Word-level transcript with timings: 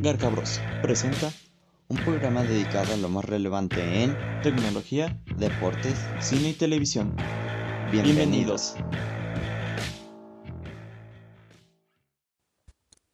Garca 0.00 0.28
Bros. 0.28 0.60
presenta 0.80 1.32
un 1.88 1.96
programa 1.96 2.44
dedicado 2.44 2.94
a 2.94 2.96
lo 2.96 3.08
más 3.08 3.24
relevante 3.24 4.04
en 4.04 4.16
tecnología, 4.42 5.20
deportes, 5.36 5.98
cine 6.20 6.50
y 6.50 6.52
televisión. 6.52 7.16
Bienvenidos. 7.90 8.76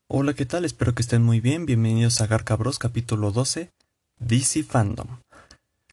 Hola, 0.08 0.34
¿qué 0.34 0.44
tal? 0.44 0.66
Espero 0.66 0.94
que 0.94 1.00
estén 1.00 1.22
muy 1.22 1.40
bien. 1.40 1.64
Bienvenidos 1.64 2.20
a 2.20 2.26
Garca 2.26 2.54
Bros. 2.54 2.78
capítulo 2.78 3.30
12, 3.30 3.70
DC 4.18 4.64
Fandom. 4.64 5.08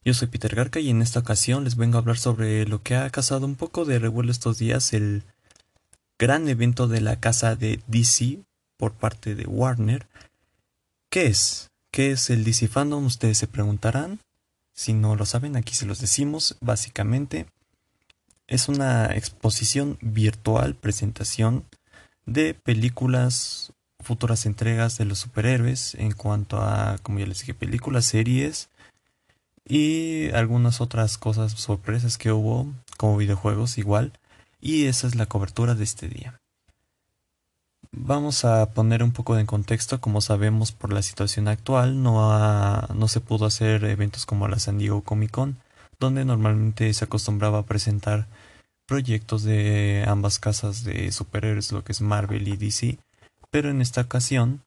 Yo 0.04 0.12
soy 0.12 0.28
Peter 0.28 0.54
Garca 0.54 0.78
y 0.78 0.90
en 0.90 1.00
esta 1.00 1.20
ocasión 1.20 1.64
les 1.64 1.76
vengo 1.76 1.96
a 1.96 2.00
hablar 2.00 2.18
sobre 2.18 2.66
lo 2.66 2.82
que 2.82 2.96
ha 2.96 3.08
causado 3.08 3.46
un 3.46 3.54
poco 3.54 3.86
de 3.86 3.98
revuelo 3.98 4.30
estos 4.30 4.58
días, 4.58 4.92
el 4.92 5.22
gran 6.18 6.48
evento 6.48 6.86
de 6.86 7.00
la 7.00 7.18
casa 7.18 7.56
de 7.56 7.80
DC 7.86 8.40
por 8.76 8.92
parte 8.92 9.34
de 9.34 9.46
Warner, 9.46 10.06
¿Qué 11.12 11.26
es? 11.26 11.68
¿Qué 11.92 12.12
es 12.12 12.30
el 12.30 12.42
DC 12.42 12.68
Fandom? 12.68 13.04
Ustedes 13.04 13.36
se 13.36 13.46
preguntarán. 13.46 14.20
Si 14.72 14.94
no 14.94 15.14
lo 15.14 15.26
saben, 15.26 15.56
aquí 15.56 15.74
se 15.74 15.84
los 15.84 16.00
decimos. 16.00 16.56
Básicamente, 16.62 17.44
es 18.46 18.66
una 18.66 19.14
exposición 19.14 19.98
virtual, 20.00 20.74
presentación 20.74 21.66
de 22.24 22.54
películas, 22.54 23.74
futuras 24.02 24.46
entregas 24.46 24.96
de 24.96 25.04
los 25.04 25.18
superhéroes 25.18 25.96
en 25.96 26.12
cuanto 26.12 26.62
a, 26.62 26.96
como 27.02 27.18
ya 27.18 27.26
les 27.26 27.40
dije, 27.40 27.52
películas, 27.52 28.06
series 28.06 28.70
y 29.66 30.30
algunas 30.30 30.80
otras 30.80 31.18
cosas 31.18 31.52
sorpresas 31.52 32.16
que 32.16 32.32
hubo, 32.32 32.72
como 32.96 33.18
videojuegos 33.18 33.76
igual. 33.76 34.18
Y 34.62 34.86
esa 34.86 35.08
es 35.08 35.14
la 35.14 35.26
cobertura 35.26 35.74
de 35.74 35.84
este 35.84 36.08
día. 36.08 36.40
Vamos 37.94 38.46
a 38.46 38.72
poner 38.72 39.02
un 39.02 39.12
poco 39.12 39.36
de 39.36 39.44
contexto, 39.44 40.00
como 40.00 40.22
sabemos 40.22 40.72
por 40.72 40.92
la 40.92 41.02
situación 41.02 41.46
actual, 41.46 42.02
no, 42.02 42.80
no 42.94 43.06
se 43.06 43.20
pudo 43.20 43.44
hacer 43.44 43.84
eventos 43.84 44.24
como 44.24 44.48
la 44.48 44.58
San 44.58 44.78
Diego 44.78 45.02
Comic 45.02 45.30
Con, 45.30 45.58
donde 46.00 46.24
normalmente 46.24 46.92
se 46.94 47.04
acostumbraba 47.04 47.58
a 47.58 47.66
presentar 47.66 48.26
proyectos 48.86 49.42
de 49.42 50.04
ambas 50.08 50.38
casas 50.38 50.84
de 50.84 51.12
superhéroes, 51.12 51.70
lo 51.70 51.84
que 51.84 51.92
es 51.92 52.00
Marvel 52.00 52.48
y 52.48 52.56
DC, 52.56 52.98
pero 53.50 53.70
en 53.70 53.82
esta 53.82 54.00
ocasión 54.00 54.62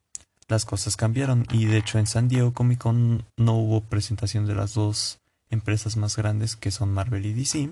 las 0.48 0.66
cosas 0.66 0.96
cambiaron 0.96 1.48
y 1.52 1.66
de 1.66 1.78
hecho 1.78 1.98
en 1.98 2.06
San 2.06 2.28
Diego 2.28 2.54
Comic 2.54 2.80
Con 2.80 3.26
no 3.38 3.54
hubo 3.56 3.82
presentación 3.82 4.46
de 4.46 4.54
las 4.54 4.76
dos 4.76 5.18
empresas 5.50 5.98
más 5.98 6.16
grandes 6.16 6.56
que 6.56 6.70
son 6.70 6.94
Marvel 6.94 7.26
y 7.26 7.34
DC, 7.34 7.72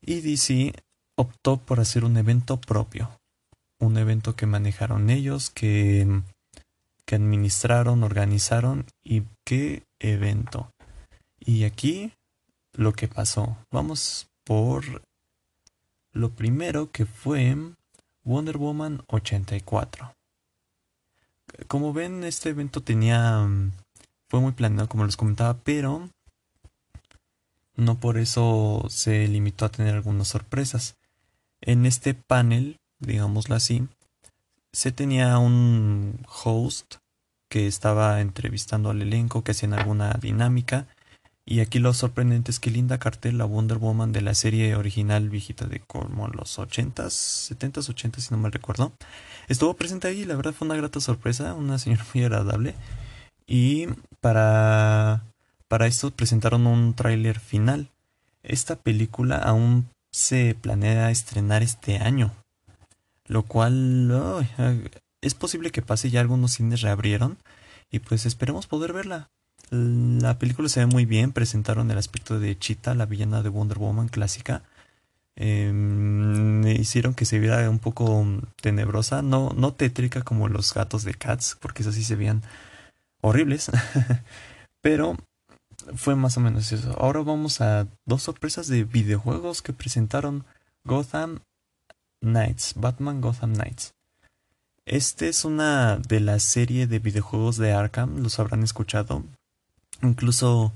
y 0.00 0.20
DC 0.22 0.72
optó 1.16 1.58
por 1.58 1.78
hacer 1.78 2.04
un 2.04 2.16
evento 2.16 2.58
propio, 2.58 3.10
un 3.84 3.96
evento 3.98 4.36
que 4.36 4.46
manejaron 4.46 5.10
ellos, 5.10 5.50
que, 5.50 6.22
que 7.04 7.14
administraron, 7.14 8.02
organizaron 8.02 8.86
y 9.02 9.22
qué 9.44 9.82
evento. 10.00 10.70
Y 11.38 11.64
aquí 11.64 12.12
lo 12.72 12.92
que 12.92 13.08
pasó. 13.08 13.56
Vamos 13.70 14.28
por 14.44 15.02
lo 16.12 16.30
primero 16.30 16.90
que 16.90 17.06
fue 17.06 17.56
Wonder 18.24 18.56
Woman 18.56 19.02
84. 19.08 20.14
Como 21.68 21.92
ven, 21.92 22.24
este 22.24 22.50
evento 22.50 22.82
tenía... 22.82 23.46
fue 24.28 24.40
muy 24.40 24.52
planeado, 24.52 24.88
como 24.88 25.04
les 25.04 25.16
comentaba, 25.16 25.58
pero 25.58 26.08
no 27.76 27.98
por 27.98 28.18
eso 28.18 28.86
se 28.88 29.26
limitó 29.28 29.64
a 29.64 29.70
tener 29.70 29.94
algunas 29.94 30.28
sorpresas. 30.28 30.96
En 31.60 31.86
este 31.86 32.14
panel 32.14 32.76
digámoslo 33.00 33.54
así, 33.54 33.86
se 34.72 34.90
tenía 34.90 35.38
un 35.38 36.18
host 36.44 36.96
que 37.48 37.68
estaba 37.68 38.20
entrevistando 38.20 38.90
al 38.90 39.00
elenco, 39.00 39.44
que 39.44 39.52
hacían 39.52 39.74
alguna 39.74 40.12
dinámica. 40.20 40.88
Y 41.46 41.60
aquí 41.60 41.78
lo 41.78 41.92
sorprendente 41.94 42.50
es 42.50 42.58
que 42.58 42.70
Linda 42.70 42.98
Carter, 42.98 43.34
la 43.34 43.44
Wonder 43.44 43.78
Woman 43.78 44.12
de 44.12 44.22
la 44.22 44.34
serie 44.34 44.74
original 44.74 45.28
viejita 45.28 45.66
de 45.66 45.78
como 45.80 46.26
los 46.28 46.58
80s, 46.58 47.54
70s, 47.54 47.94
80s, 47.94 48.18
si 48.18 48.34
no 48.34 48.38
mal 48.38 48.50
recuerdo, 48.50 48.92
estuvo 49.46 49.74
presente 49.74 50.08
ahí. 50.08 50.24
La 50.24 50.34
verdad 50.34 50.52
fue 50.52 50.66
una 50.66 50.76
grata 50.76 51.00
sorpresa, 51.00 51.54
una 51.54 51.78
señora 51.78 52.04
muy 52.14 52.24
agradable. 52.24 52.74
Y 53.46 53.86
para, 54.20 55.22
para 55.68 55.86
esto 55.86 56.10
presentaron 56.10 56.66
un 56.66 56.94
tráiler 56.94 57.38
final. 57.38 57.90
Esta 58.42 58.74
película 58.74 59.36
aún 59.36 59.88
se 60.10 60.56
planea 60.60 61.12
estrenar 61.12 61.62
este 61.62 61.98
año 61.98 62.32
lo 63.26 63.42
cual 63.44 64.46
es 65.20 65.34
posible 65.34 65.70
que 65.70 65.82
pase, 65.82 66.10
ya 66.10 66.20
algunos 66.20 66.52
cines 66.52 66.82
reabrieron 66.82 67.38
y 67.90 68.00
pues 68.00 68.26
esperemos 68.26 68.66
poder 68.66 68.92
verla. 68.92 69.30
La 69.70 70.38
película 70.38 70.68
se 70.68 70.80
ve 70.80 70.86
muy 70.86 71.06
bien, 71.06 71.32
presentaron 71.32 71.90
el 71.90 71.98
aspecto 71.98 72.38
de 72.38 72.58
Cheetah, 72.58 72.94
la 72.94 73.06
villana 73.06 73.42
de 73.42 73.48
Wonder 73.48 73.78
Woman 73.78 74.08
clásica. 74.08 74.62
Em, 75.36 76.64
hicieron 76.66 77.14
que 77.14 77.24
se 77.24 77.38
viera 77.38 77.68
un 77.68 77.80
poco 77.80 78.24
tenebrosa, 78.60 79.22
no, 79.22 79.50
no 79.56 79.74
tétrica 79.74 80.22
como 80.22 80.48
los 80.48 80.72
gatos 80.72 81.02
de 81.02 81.14
Cats, 81.14 81.56
porque 81.60 81.82
esos 81.82 81.94
sí 81.96 82.04
se 82.04 82.14
veían 82.14 82.42
horribles. 83.20 83.70
Pero 84.80 85.16
fue 85.96 86.14
más 86.14 86.36
o 86.36 86.40
menos 86.40 86.70
eso. 86.72 86.94
Ahora 87.00 87.20
vamos 87.22 87.60
a 87.60 87.88
dos 88.04 88.22
sorpresas 88.22 88.68
de 88.68 88.84
videojuegos 88.84 89.62
que 89.62 89.72
presentaron 89.72 90.44
Gotham 90.84 91.40
Knights, 92.32 92.74
Batman 92.76 93.20
Gotham 93.20 93.54
Knights. 93.54 93.94
Este 94.86 95.28
es 95.28 95.44
una 95.44 95.96
de 95.96 96.20
la 96.20 96.38
serie 96.38 96.86
de 96.86 96.98
videojuegos 96.98 97.56
de 97.56 97.72
Arkham, 97.72 98.22
los 98.22 98.38
habrán 98.38 98.62
escuchado. 98.62 99.24
Incluso 100.02 100.72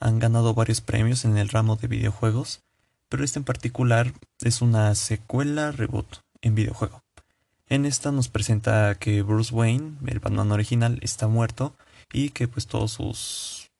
han 0.00 0.18
ganado 0.18 0.54
varios 0.54 0.80
premios 0.80 1.24
en 1.24 1.36
el 1.38 1.48
ramo 1.48 1.76
de 1.76 1.86
videojuegos, 1.86 2.62
pero 3.08 3.24
este 3.24 3.38
en 3.38 3.44
particular 3.44 4.12
es 4.40 4.60
una 4.60 4.94
secuela 4.94 5.70
reboot 5.70 6.18
en 6.42 6.54
videojuego. 6.54 7.02
En 7.68 7.86
esta 7.86 8.12
nos 8.12 8.28
presenta 8.28 8.94
que 8.96 9.22
Bruce 9.22 9.54
Wayne, 9.54 9.98
el 10.06 10.20
Batman 10.20 10.52
original, 10.52 10.98
está 11.02 11.28
muerto 11.28 11.74
y 12.12 12.30
que 12.30 12.48
pues 12.48 12.66
todos 12.66 12.92
sus... 12.92 13.70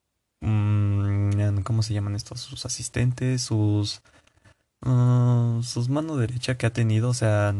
Mm, 0.41 1.59
¿Cómo 1.63 1.83
se 1.83 1.95
llaman 1.95 2.15
estos? 2.15 2.41
Sus 2.41 2.65
asistentes, 2.65 3.43
sus 3.43 4.03
Ah, 4.85 5.61
sus 5.63 5.89
manos 5.89 6.19
derecha 6.19 6.57
que 6.57 6.67
ha 6.67 6.73
tenido, 6.73 7.09
o 7.09 7.15
sea, 7.15 7.55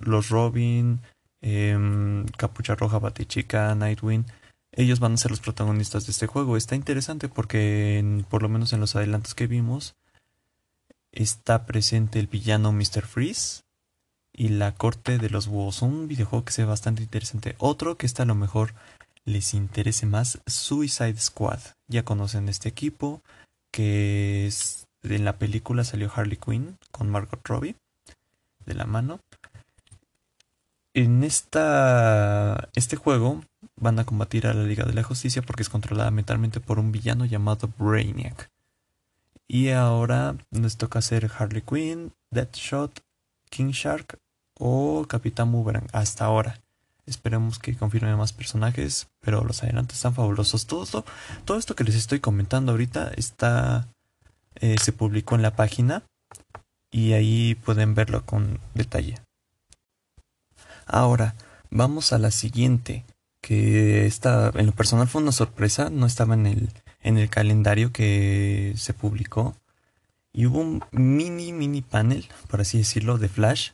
los 0.00 0.30
Robin, 0.30 1.00
em, 1.40 2.26
Capucha 2.36 2.74
Roja, 2.74 2.98
Batichica, 2.98 3.74
Nightwing, 3.74 4.26
ellos 4.72 5.00
van 5.00 5.14
a 5.14 5.16
ser 5.16 5.30
los 5.30 5.40
protagonistas 5.40 6.06
de 6.06 6.12
este 6.12 6.26
juego. 6.26 6.56
Está 6.56 6.74
interesante 6.74 7.28
porque, 7.28 8.24
por 8.28 8.42
lo 8.42 8.48
menos 8.48 8.72
en 8.72 8.80
los 8.80 8.96
adelantos 8.96 9.34
que 9.34 9.46
vimos, 9.46 9.94
está 11.12 11.66
presente 11.66 12.18
el 12.18 12.26
villano 12.26 12.72
Mr. 12.72 13.06
Freeze 13.06 13.62
y 14.32 14.48
la 14.48 14.74
corte 14.74 15.18
de 15.18 15.30
los 15.30 15.46
búhos. 15.46 15.82
Un 15.82 16.08
videojuego 16.08 16.44
que 16.44 16.52
se 16.52 16.64
bastante 16.64 17.02
interesante. 17.02 17.54
Otro 17.58 17.96
que 17.96 18.06
está 18.06 18.24
a 18.24 18.26
lo 18.26 18.34
mejor 18.34 18.74
les 19.24 19.54
interese 19.54 20.06
más, 20.06 20.40
Suicide 20.46 21.18
Squad. 21.18 21.60
Ya 21.88 22.04
conocen 22.04 22.48
este 22.48 22.68
equipo 22.68 23.22
que 23.72 24.46
es 24.46 24.85
en 25.12 25.24
la 25.24 25.38
película 25.38 25.84
salió 25.84 26.10
Harley 26.14 26.36
Quinn 26.36 26.78
con 26.90 27.10
Margot 27.10 27.40
Robbie 27.46 27.76
de 28.64 28.74
la 28.74 28.84
mano. 28.84 29.20
En 30.94 31.24
esta, 31.24 32.68
este 32.74 32.96
juego 32.96 33.42
van 33.76 33.98
a 33.98 34.04
combatir 34.04 34.46
a 34.46 34.54
la 34.54 34.64
Liga 34.64 34.84
de 34.84 34.94
la 34.94 35.02
Justicia 35.02 35.42
porque 35.42 35.62
es 35.62 35.68
controlada 35.68 36.10
mentalmente 36.10 36.60
por 36.60 36.78
un 36.78 36.92
villano 36.92 37.24
llamado 37.24 37.70
Brainiac. 37.78 38.50
Y 39.46 39.70
ahora 39.70 40.36
nos 40.50 40.76
toca 40.76 40.98
hacer 40.98 41.30
Harley 41.38 41.62
Quinn, 41.62 42.12
Deathshot, 42.30 43.02
King 43.50 43.70
Shark 43.70 44.18
o 44.58 45.06
Capitán 45.08 45.52
Boomerang 45.52 45.86
hasta 45.92 46.24
ahora. 46.24 46.60
Esperemos 47.04 47.60
que 47.60 47.76
confirme 47.76 48.16
más 48.16 48.32
personajes, 48.32 49.06
pero 49.20 49.44
los 49.44 49.62
adelantos 49.62 49.96
están 49.96 50.14
fabulosos. 50.14 50.66
Todo 50.66 50.82
esto, 50.82 51.04
todo 51.44 51.56
esto 51.56 51.76
que 51.76 51.84
les 51.84 51.94
estoy 51.94 52.18
comentando 52.18 52.72
ahorita 52.72 53.12
está 53.16 53.86
eh, 54.60 54.76
se 54.80 54.92
publicó 54.92 55.34
en 55.34 55.42
la 55.42 55.56
página 55.56 56.02
y 56.90 57.12
ahí 57.12 57.54
pueden 57.54 57.94
verlo 57.94 58.24
con 58.24 58.60
detalle. 58.74 59.16
Ahora, 60.86 61.34
vamos 61.70 62.12
a 62.12 62.18
la 62.18 62.30
siguiente, 62.30 63.04
que 63.40 64.06
está, 64.06 64.52
en 64.54 64.66
lo 64.66 64.72
personal 64.72 65.08
fue 65.08 65.22
una 65.22 65.32
sorpresa, 65.32 65.90
no 65.90 66.06
estaba 66.06 66.34
en 66.34 66.46
el, 66.46 66.70
en 67.02 67.18
el 67.18 67.28
calendario 67.28 67.92
que 67.92 68.74
se 68.76 68.94
publicó. 68.94 69.56
Y 70.32 70.46
hubo 70.46 70.60
un 70.60 70.84
mini, 70.90 71.52
mini 71.52 71.82
panel, 71.82 72.26
por 72.48 72.60
así 72.60 72.78
decirlo, 72.78 73.18
de 73.18 73.28
Flash, 73.28 73.70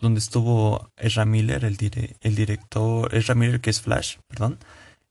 donde 0.00 0.18
estuvo 0.18 0.90
Ezra 0.96 1.24
Miller, 1.24 1.64
el, 1.64 1.76
el 2.20 2.34
director, 2.34 3.14
Ezra 3.14 3.34
Miller 3.34 3.60
que 3.60 3.70
es 3.70 3.80
Flash, 3.80 4.16
perdón, 4.28 4.58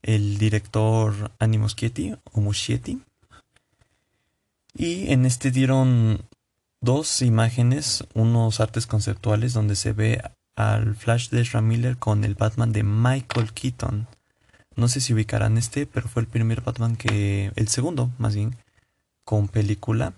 el 0.02 0.38
director 0.38 1.30
Animos 1.38 1.76
o 2.32 2.40
Muschietti, 2.40 3.02
y 4.74 5.12
en 5.12 5.26
este 5.26 5.50
dieron 5.50 6.22
dos 6.80 7.22
imágenes, 7.22 8.04
unos 8.14 8.60
artes 8.60 8.86
conceptuales 8.86 9.52
donde 9.52 9.76
se 9.76 9.92
ve 9.92 10.22
al 10.56 10.94
Flash 10.94 11.30
de 11.30 11.46
Miller 11.60 11.96
con 11.96 12.24
el 12.24 12.34
Batman 12.34 12.72
de 12.72 12.82
Michael 12.82 13.52
Keaton. 13.52 14.06
No 14.76 14.88
sé 14.88 15.00
si 15.00 15.12
ubicarán 15.12 15.58
este, 15.58 15.86
pero 15.86 16.08
fue 16.08 16.22
el 16.22 16.28
primer 16.28 16.60
Batman 16.60 16.96
que... 16.96 17.52
El 17.56 17.68
segundo, 17.68 18.10
más 18.18 18.34
bien, 18.34 18.56
con 19.24 19.48
película. 19.48 20.14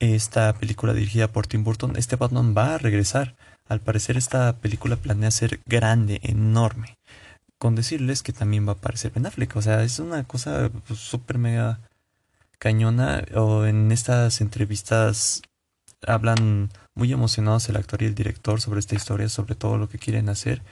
Esta 0.00 0.52
película 0.54 0.92
dirigida 0.92 1.28
por 1.28 1.46
Tim 1.46 1.64
Burton, 1.64 1.96
este 1.96 2.16
Batman 2.16 2.54
va 2.56 2.74
a 2.74 2.78
regresar. 2.78 3.36
Al 3.68 3.80
parecer 3.80 4.16
esta 4.16 4.56
película 4.56 4.96
planea 4.96 5.30
ser 5.30 5.60
grande, 5.66 6.20
enorme. 6.22 6.96
Con 7.58 7.74
decirles 7.74 8.22
que 8.22 8.32
también 8.32 8.66
va 8.66 8.72
a 8.72 8.74
aparecer 8.74 9.12
Ben 9.12 9.26
Affleck. 9.26 9.56
O 9.56 9.62
sea, 9.62 9.82
es 9.82 9.98
una 9.98 10.24
cosa 10.24 10.70
pues, 10.86 11.00
súper 11.00 11.38
mega 11.38 11.80
cañona. 12.58 13.24
O 13.34 13.64
en 13.64 13.92
estas 13.92 14.40
entrevistas 14.40 15.42
hablan 16.06 16.70
muy 16.94 17.12
emocionados 17.12 17.68
el 17.68 17.76
actor 17.76 18.02
y 18.02 18.06
el 18.06 18.14
director 18.14 18.60
sobre 18.60 18.80
esta 18.80 18.94
historia, 18.94 19.28
sobre 19.28 19.54
todo 19.54 19.78
lo 19.78 19.88
que 19.88 19.98
quieren 19.98 20.28
hacer. 20.28 20.62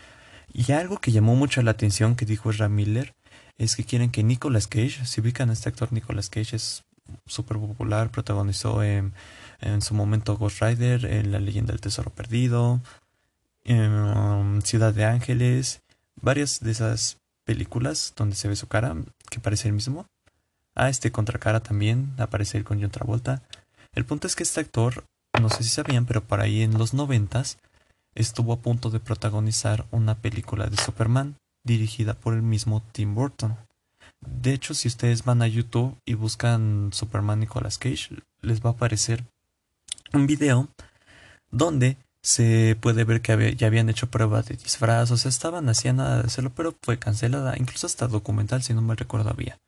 Y 0.53 0.73
algo 0.73 0.99
que 0.99 1.12
llamó 1.12 1.35
mucho 1.37 1.62
la 1.62 1.73
atención 1.73 2.17
que 2.17 2.27
dijo 2.27 2.50
Ezra 2.50 2.69
Miller 2.69 3.15
es 3.59 3.77
que 3.77 3.85
quieren 3.85 4.11
que 4.11 4.23
Nicolas 4.23 4.67
Cage, 4.67 5.05
si 5.06 5.21
ubican 5.21 5.50
a 5.50 5.53
este 5.53 5.69
actor 5.69 5.93
Nicolas 5.93 6.31
Cage, 6.31 6.56
es 6.56 6.85
súper 7.27 7.59
popular, 7.59 8.11
protagonizó 8.11 8.83
en, 8.83 9.12
en, 9.61 9.81
su 9.81 9.94
momento 9.94 10.37
Ghost 10.37 10.61
Rider, 10.62 11.05
en 11.06 11.33
La 11.33 11.38
leyenda 11.38 11.73
del 11.73 11.81
tesoro 11.81 12.11
perdido, 12.11 12.81
en 13.65 13.93
um, 13.93 14.62
Ciudad 14.62 14.93
de 14.93 15.05
Ángeles, 15.05 15.83
varias 16.21 16.61
de 16.61 16.71
esas 16.71 17.19
películas 17.44 18.12
donde 18.17 18.37
se 18.37 18.49
ve 18.49 18.56
su 18.56 18.67
cara, 18.67 18.97
que 19.31 19.41
parece 19.41 19.69
el 19.69 19.75
mismo. 19.75 20.06
Ah, 20.76 20.90
este 20.90 21.11
contracara 21.11 21.61
también, 21.61 22.12
aparece 22.19 22.62
con 22.62 22.81
John 22.81 22.90
Travolta. 22.90 23.43
El 23.94 24.05
punto 24.05 24.26
es 24.26 24.37
que 24.37 24.43
este 24.43 24.61
actor, 24.61 25.05
no 25.40 25.49
sé 25.49 25.64
si 25.64 25.70
sabían, 25.70 26.05
pero 26.05 26.23
por 26.23 26.40
ahí 26.40 26.62
en 26.62 26.76
los 26.76 26.93
noventas, 26.93 27.56
estuvo 28.14 28.52
a 28.52 28.61
punto 28.61 28.90
de 28.90 29.00
protagonizar 29.00 29.87
una 29.90 30.17
película 30.17 30.67
de 30.67 30.76
Superman 30.76 31.37
dirigida 31.64 32.12
por 32.12 32.34
el 32.34 32.43
mismo 32.43 32.82
Tim 32.93 33.14
Burton. 33.14 33.56
De 34.20 34.52
hecho, 34.52 34.75
si 34.75 34.88
ustedes 34.88 35.25
van 35.25 35.40
a 35.40 35.49
YouTube 35.49 35.96
y 36.05 36.12
buscan 36.12 36.90
Superman 36.93 37.40
Nicolas 37.40 37.78
Cage, 37.78 38.11
les 38.43 38.61
va 38.61 38.70
a 38.70 38.73
aparecer 38.75 39.25
un 40.12 40.26
video 40.26 40.69
donde 41.50 41.96
se 42.20 42.76
puede 42.81 43.05
ver 43.05 43.23
que 43.23 43.56
ya 43.56 43.69
habían 43.69 43.88
hecho 43.88 44.11
pruebas 44.11 44.46
de 44.46 44.56
disfraz, 44.56 45.11
o 45.11 45.17
sea, 45.17 45.31
estaban 45.31 45.70
haciendo 45.70 46.02
nada 46.02 46.20
de 46.20 46.26
hacerlo, 46.26 46.52
pero 46.55 46.75
fue 46.82 46.99
cancelada, 46.99 47.55
incluso 47.56 47.87
hasta 47.87 48.08
documental, 48.08 48.62
si 48.62 48.75
no 48.75 48.82
me 48.82 48.94
recuerdo 48.94 49.31
había. 49.31 49.58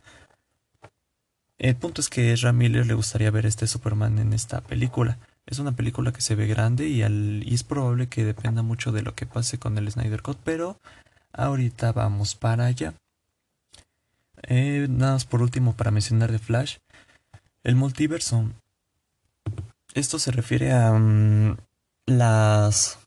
El 1.58 1.75
punto 1.75 2.00
es 2.00 2.08
que 2.08 2.34
a 2.44 2.52
Miller 2.52 2.87
le 2.87 2.94
gustaría 2.94 3.31
ver 3.31 3.44
este 3.44 3.66
Superman 3.66 4.19
en 4.19 4.32
esta 4.32 4.60
película. 4.60 5.19
Es 5.44 5.58
una 5.58 5.72
película 5.72 6.12
que 6.12 6.20
se 6.20 6.37
ve 6.37 6.46
grande 6.46 6.88
y, 6.88 7.02
al, 7.02 7.43
y 7.44 7.55
es 7.55 7.64
probable 7.64 8.08
que 8.08 8.25
dependa 8.25 8.62
mucho 8.62 8.93
de 8.93 9.02
lo 9.02 9.14
que 9.14 9.26
pase 9.26 9.58
con 9.58 9.76
el 9.76 9.90
Snyder 9.90 10.22
Cut, 10.22 10.38
pero 10.44 10.78
ahorita 11.32 11.93
vamos 11.93 12.37
para 12.37 12.66
allá. 12.66 12.94
Eh, 14.43 14.87
nada 14.88 15.14
más 15.14 15.25
por 15.25 15.43
último 15.43 15.75
para 15.75 15.90
mencionar 15.90 16.31
de 16.31 16.38
Flash. 16.38 16.76
El 17.64 17.75
multiverso. 17.75 18.50
Esto 19.94 20.19
se 20.19 20.31
refiere 20.31 20.72
a 20.72 20.93
mm, 20.93 21.56
las 22.06 22.99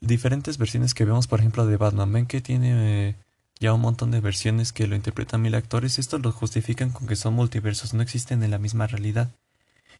diferentes 0.00 0.58
versiones 0.58 0.92
que 0.92 1.06
vemos, 1.06 1.26
por 1.26 1.40
ejemplo, 1.40 1.66
de 1.66 1.78
Batman. 1.78 2.12
Ven 2.12 2.26
que 2.26 2.42
tiene 2.42 3.16
ya 3.64 3.72
un 3.72 3.80
montón 3.80 4.10
de 4.10 4.20
versiones 4.20 4.74
que 4.74 4.86
lo 4.86 4.94
interpretan 4.94 5.40
mil 5.40 5.54
actores. 5.54 5.98
Esto 5.98 6.18
lo 6.18 6.32
justifican 6.32 6.90
con 6.90 7.06
que 7.06 7.16
son 7.16 7.32
multiversos, 7.32 7.94
no 7.94 8.02
existen 8.02 8.42
en 8.42 8.50
la 8.50 8.58
misma 8.58 8.86
realidad. 8.86 9.30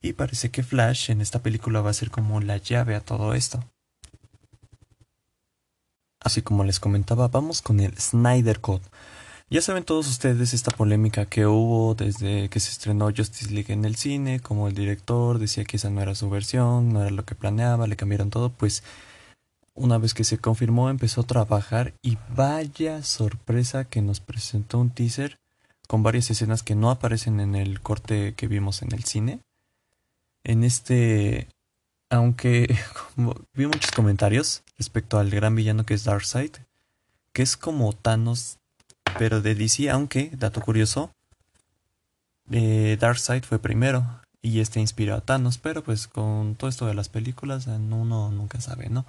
Y 0.02 0.12
parece 0.12 0.50
que 0.50 0.62
Flash 0.62 1.10
en 1.10 1.22
esta 1.22 1.42
película 1.42 1.80
va 1.80 1.88
a 1.88 1.94
ser 1.94 2.10
como 2.10 2.42
la 2.42 2.58
llave 2.58 2.94
a 2.94 3.00
todo 3.00 3.32
esto. 3.32 3.64
Así 6.20 6.42
como 6.42 6.62
les 6.64 6.78
comentaba, 6.78 7.28
vamos 7.28 7.62
con 7.62 7.80
el 7.80 7.96
Snyder 7.96 8.60
Code. 8.60 8.84
Ya 9.48 9.62
saben 9.62 9.84
todos 9.84 10.08
ustedes 10.08 10.52
esta 10.52 10.70
polémica 10.70 11.24
que 11.24 11.46
hubo 11.46 11.94
desde 11.94 12.50
que 12.50 12.60
se 12.60 12.70
estrenó 12.70 13.06
Justice 13.16 13.50
League 13.50 13.72
en 13.72 13.86
el 13.86 13.96
cine, 13.96 14.40
como 14.40 14.68
el 14.68 14.74
director 14.74 15.38
decía 15.38 15.64
que 15.64 15.78
esa 15.78 15.88
no 15.88 16.02
era 16.02 16.14
su 16.14 16.28
versión, 16.28 16.92
no 16.92 17.00
era 17.00 17.10
lo 17.10 17.24
que 17.24 17.34
planeaba, 17.34 17.86
le 17.86 17.96
cambiaron 17.96 18.28
todo, 18.28 18.50
pues 18.50 18.82
una 19.74 19.98
vez 19.98 20.14
que 20.14 20.24
se 20.24 20.38
confirmó 20.38 20.88
empezó 20.88 21.22
a 21.22 21.26
trabajar 21.26 21.94
y 22.02 22.16
vaya 22.34 23.02
sorpresa 23.02 23.84
que 23.84 24.02
nos 24.02 24.20
presentó 24.20 24.78
un 24.78 24.90
teaser 24.90 25.38
con 25.88 26.02
varias 26.02 26.30
escenas 26.30 26.62
que 26.62 26.74
no 26.74 26.90
aparecen 26.90 27.40
en 27.40 27.54
el 27.54 27.80
corte 27.80 28.34
que 28.34 28.46
vimos 28.46 28.82
en 28.82 28.92
el 28.92 29.04
cine. 29.04 29.40
En 30.44 30.64
este, 30.64 31.48
aunque 32.10 32.74
vi 33.54 33.66
muchos 33.66 33.90
comentarios 33.90 34.62
respecto 34.78 35.18
al 35.18 35.30
gran 35.30 35.54
villano 35.54 35.84
que 35.84 35.94
es 35.94 36.04
Darkseid, 36.04 36.52
que 37.32 37.42
es 37.42 37.56
como 37.56 37.92
Thanos 37.92 38.58
pero 39.18 39.40
de 39.40 39.54
DC, 39.54 39.90
aunque, 39.90 40.30
dato 40.36 40.60
curioso, 40.60 41.12
eh, 42.50 42.96
Darkseid 42.98 43.44
fue 43.44 43.58
primero 43.58 44.04
y 44.42 44.60
este 44.60 44.80
inspiró 44.80 45.14
a 45.14 45.20
Thanos, 45.20 45.58
pero 45.58 45.82
pues 45.82 46.08
con 46.08 46.56
todo 46.56 46.68
esto 46.68 46.86
de 46.86 46.94
las 46.94 47.08
películas 47.08 47.66
uno 47.66 48.30
nunca 48.30 48.60
sabe, 48.60 48.88
¿no? 48.88 49.06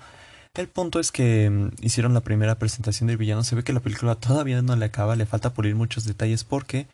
El 0.56 0.70
punto 0.70 1.00
es 1.00 1.12
que 1.12 1.50
mm, 1.50 1.72
hicieron 1.82 2.14
la 2.14 2.22
primera 2.22 2.58
presentación 2.58 3.08
del 3.08 3.18
villano, 3.18 3.44
se 3.44 3.56
ve 3.56 3.64
que 3.64 3.74
la 3.74 3.82
película 3.82 4.16
todavía 4.16 4.62
no 4.62 4.76
le 4.76 4.86
acaba, 4.86 5.16
le 5.16 5.26
falta 5.26 5.54
pulir 5.54 5.76
muchos 5.76 6.06
detalles 6.06 6.44
porque 6.44 6.88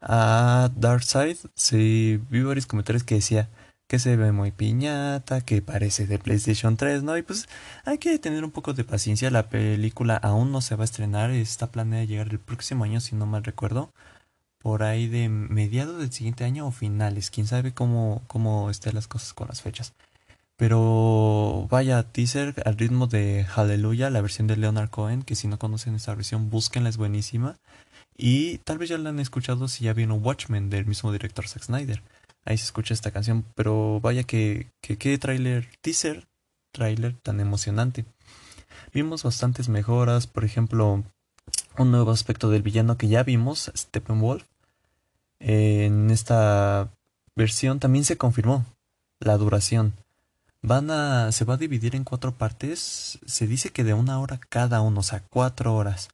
a 0.00 0.70
Darkseid 0.76 1.36
se 1.54 2.20
vi 2.30 2.42
varios 2.42 2.66
comentarios 2.66 3.04
que 3.04 3.16
decía 3.16 3.48
que 3.88 3.98
se 3.98 4.16
ve 4.16 4.32
muy 4.32 4.52
piñata, 4.52 5.42
que 5.42 5.62
parece 5.62 6.06
de 6.06 6.18
PlayStation 6.18 6.76
3, 6.76 7.02
¿no? 7.02 7.16
Y 7.18 7.22
pues 7.22 7.48
hay 7.84 7.98
que 7.98 8.18
tener 8.18 8.44
un 8.44 8.50
poco 8.50 8.72
de 8.72 8.84
paciencia. 8.84 9.30
La 9.30 9.48
película 9.50 10.16
aún 10.16 10.50
no 10.50 10.60
se 10.62 10.76
va 10.76 10.84
a 10.84 10.86
estrenar, 10.86 11.30
está 11.30 11.70
planeada 11.70 12.04
llegar 12.04 12.28
el 12.30 12.38
próximo 12.38 12.84
año, 12.84 13.00
si 13.00 13.14
no 13.16 13.26
mal 13.26 13.44
recuerdo. 13.44 13.92
Por 14.58 14.82
ahí 14.82 15.08
de 15.08 15.28
mediados 15.28 15.98
del 15.98 16.12
siguiente 16.12 16.44
año 16.44 16.66
o 16.66 16.70
finales, 16.70 17.30
quién 17.30 17.46
sabe 17.46 17.74
cómo, 17.74 18.22
cómo 18.28 18.70
estén 18.70 18.94
las 18.94 19.08
cosas 19.08 19.34
con 19.34 19.48
las 19.48 19.60
fechas. 19.60 19.92
Pero 20.56 21.66
vaya, 21.70 22.02
teaser 22.04 22.62
al 22.64 22.76
ritmo 22.76 23.06
de 23.06 23.44
Hallelujah, 23.44 24.10
la 24.10 24.20
versión 24.20 24.46
de 24.46 24.56
Leonard 24.56 24.90
Cohen, 24.90 25.22
que 25.22 25.34
si 25.34 25.48
no 25.48 25.58
conocen 25.58 25.94
esa 25.94 26.14
versión, 26.14 26.50
búsquenla, 26.50 26.88
es 26.88 26.96
buenísima. 26.96 27.58
Y 28.16 28.58
tal 28.58 28.78
vez 28.78 28.90
ya 28.90 28.98
la 28.98 29.10
han 29.10 29.20
escuchado 29.20 29.68
si 29.68 29.84
ya 29.84 29.92
vieron 29.92 30.24
Watchmen 30.24 30.70
del 30.70 30.86
mismo 30.86 31.12
director 31.12 31.48
Zack 31.48 31.64
Snyder 31.64 32.02
ahí 32.44 32.58
se 32.58 32.64
escucha 32.64 32.94
esta 32.94 33.10
canción, 33.10 33.44
pero 33.54 34.00
vaya 34.00 34.24
que, 34.24 34.70
que 34.80 34.96
qué 34.98 35.16
trailer, 35.18 35.68
teaser, 35.80 36.26
trailer 36.72 37.14
tan 37.14 37.40
emocionante. 37.40 38.04
Vimos 38.92 39.22
bastantes 39.22 39.68
mejoras, 39.68 40.26
por 40.26 40.44
ejemplo, 40.44 41.04
un 41.78 41.90
nuevo 41.90 42.10
aspecto 42.10 42.50
del 42.50 42.62
villano 42.62 42.96
que 42.96 43.08
ya 43.08 43.22
vimos, 43.22 43.70
Steppenwolf. 43.76 44.44
En 45.38 46.10
esta 46.10 46.90
versión 47.36 47.80
también 47.80 48.04
se 48.04 48.16
confirmó 48.16 48.64
la 49.18 49.36
duración. 49.36 49.94
Van 50.62 50.90
a, 50.90 51.32
se 51.32 51.44
va 51.44 51.54
a 51.54 51.56
dividir 51.56 51.96
en 51.96 52.04
cuatro 52.04 52.36
partes. 52.36 53.18
Se 53.26 53.46
dice 53.46 53.70
que 53.70 53.84
de 53.84 53.94
una 53.94 54.20
hora 54.20 54.38
cada 54.48 54.80
uno, 54.80 55.00
o 55.00 55.02
sea, 55.02 55.22
cuatro 55.28 55.74
horas. 55.74 56.08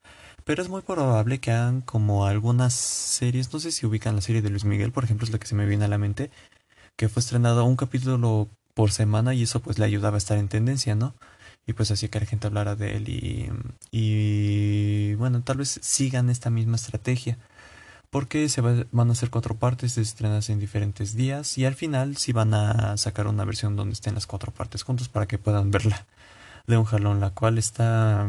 Pero 0.44 0.62
es 0.62 0.68
muy 0.70 0.80
probable 0.82 1.40
que 1.40 1.50
hagan 1.52 1.82
como 1.82 2.26
algunas 2.26 2.72
series, 2.72 3.52
no 3.52 3.60
sé 3.60 3.70
si 3.72 3.84
ubican 3.86 4.16
la 4.16 4.22
serie 4.22 4.40
de 4.42 4.48
Luis 4.50 4.64
Miguel, 4.64 4.92
por 4.92 5.04
ejemplo, 5.04 5.26
es 5.26 5.32
la 5.32 5.38
que 5.38 5.46
se 5.46 5.54
me 5.54 5.66
viene 5.66 5.84
a 5.84 5.88
la 5.88 5.98
mente, 5.98 6.30
que 6.96 7.08
fue 7.10 7.20
estrenado 7.20 7.64
un 7.64 7.76
capítulo 7.76 8.48
por 8.74 8.90
semana 8.92 9.34
y 9.34 9.42
eso 9.42 9.60
pues 9.60 9.78
le 9.78 9.84
ayudaba 9.84 10.16
a 10.16 10.18
estar 10.18 10.38
en 10.38 10.48
tendencia, 10.48 10.94
¿no? 10.94 11.14
Y 11.66 11.74
pues 11.74 11.90
hacía 11.90 12.08
que 12.10 12.20
la 12.20 12.26
gente 12.26 12.46
hablara 12.46 12.76
de 12.76 12.96
él 12.96 13.08
y, 13.10 13.50
y 13.90 15.14
bueno, 15.16 15.42
tal 15.42 15.58
vez 15.58 15.78
sigan 15.82 16.30
esta 16.30 16.50
misma 16.50 16.76
estrategia. 16.76 17.38
Porque 18.10 18.48
se 18.48 18.60
van 18.62 19.10
a 19.10 19.12
hacer 19.12 19.30
cuatro 19.30 19.56
partes 19.56 19.98
estrenadas 19.98 20.48
en 20.48 20.58
diferentes 20.58 21.14
días 21.14 21.58
y 21.58 21.66
al 21.66 21.74
final 21.74 22.16
sí 22.16 22.32
van 22.32 22.54
a 22.54 22.96
sacar 22.96 23.26
una 23.26 23.44
versión 23.44 23.76
donde 23.76 23.92
estén 23.92 24.14
las 24.14 24.26
cuatro 24.26 24.50
partes 24.52 24.82
juntos 24.82 25.08
para 25.08 25.26
que 25.26 25.38
puedan 25.38 25.70
verla 25.72 26.06
de 26.66 26.76
un 26.76 26.84
jalón, 26.84 27.20
la 27.20 27.30
cual 27.30 27.58
está... 27.58 28.22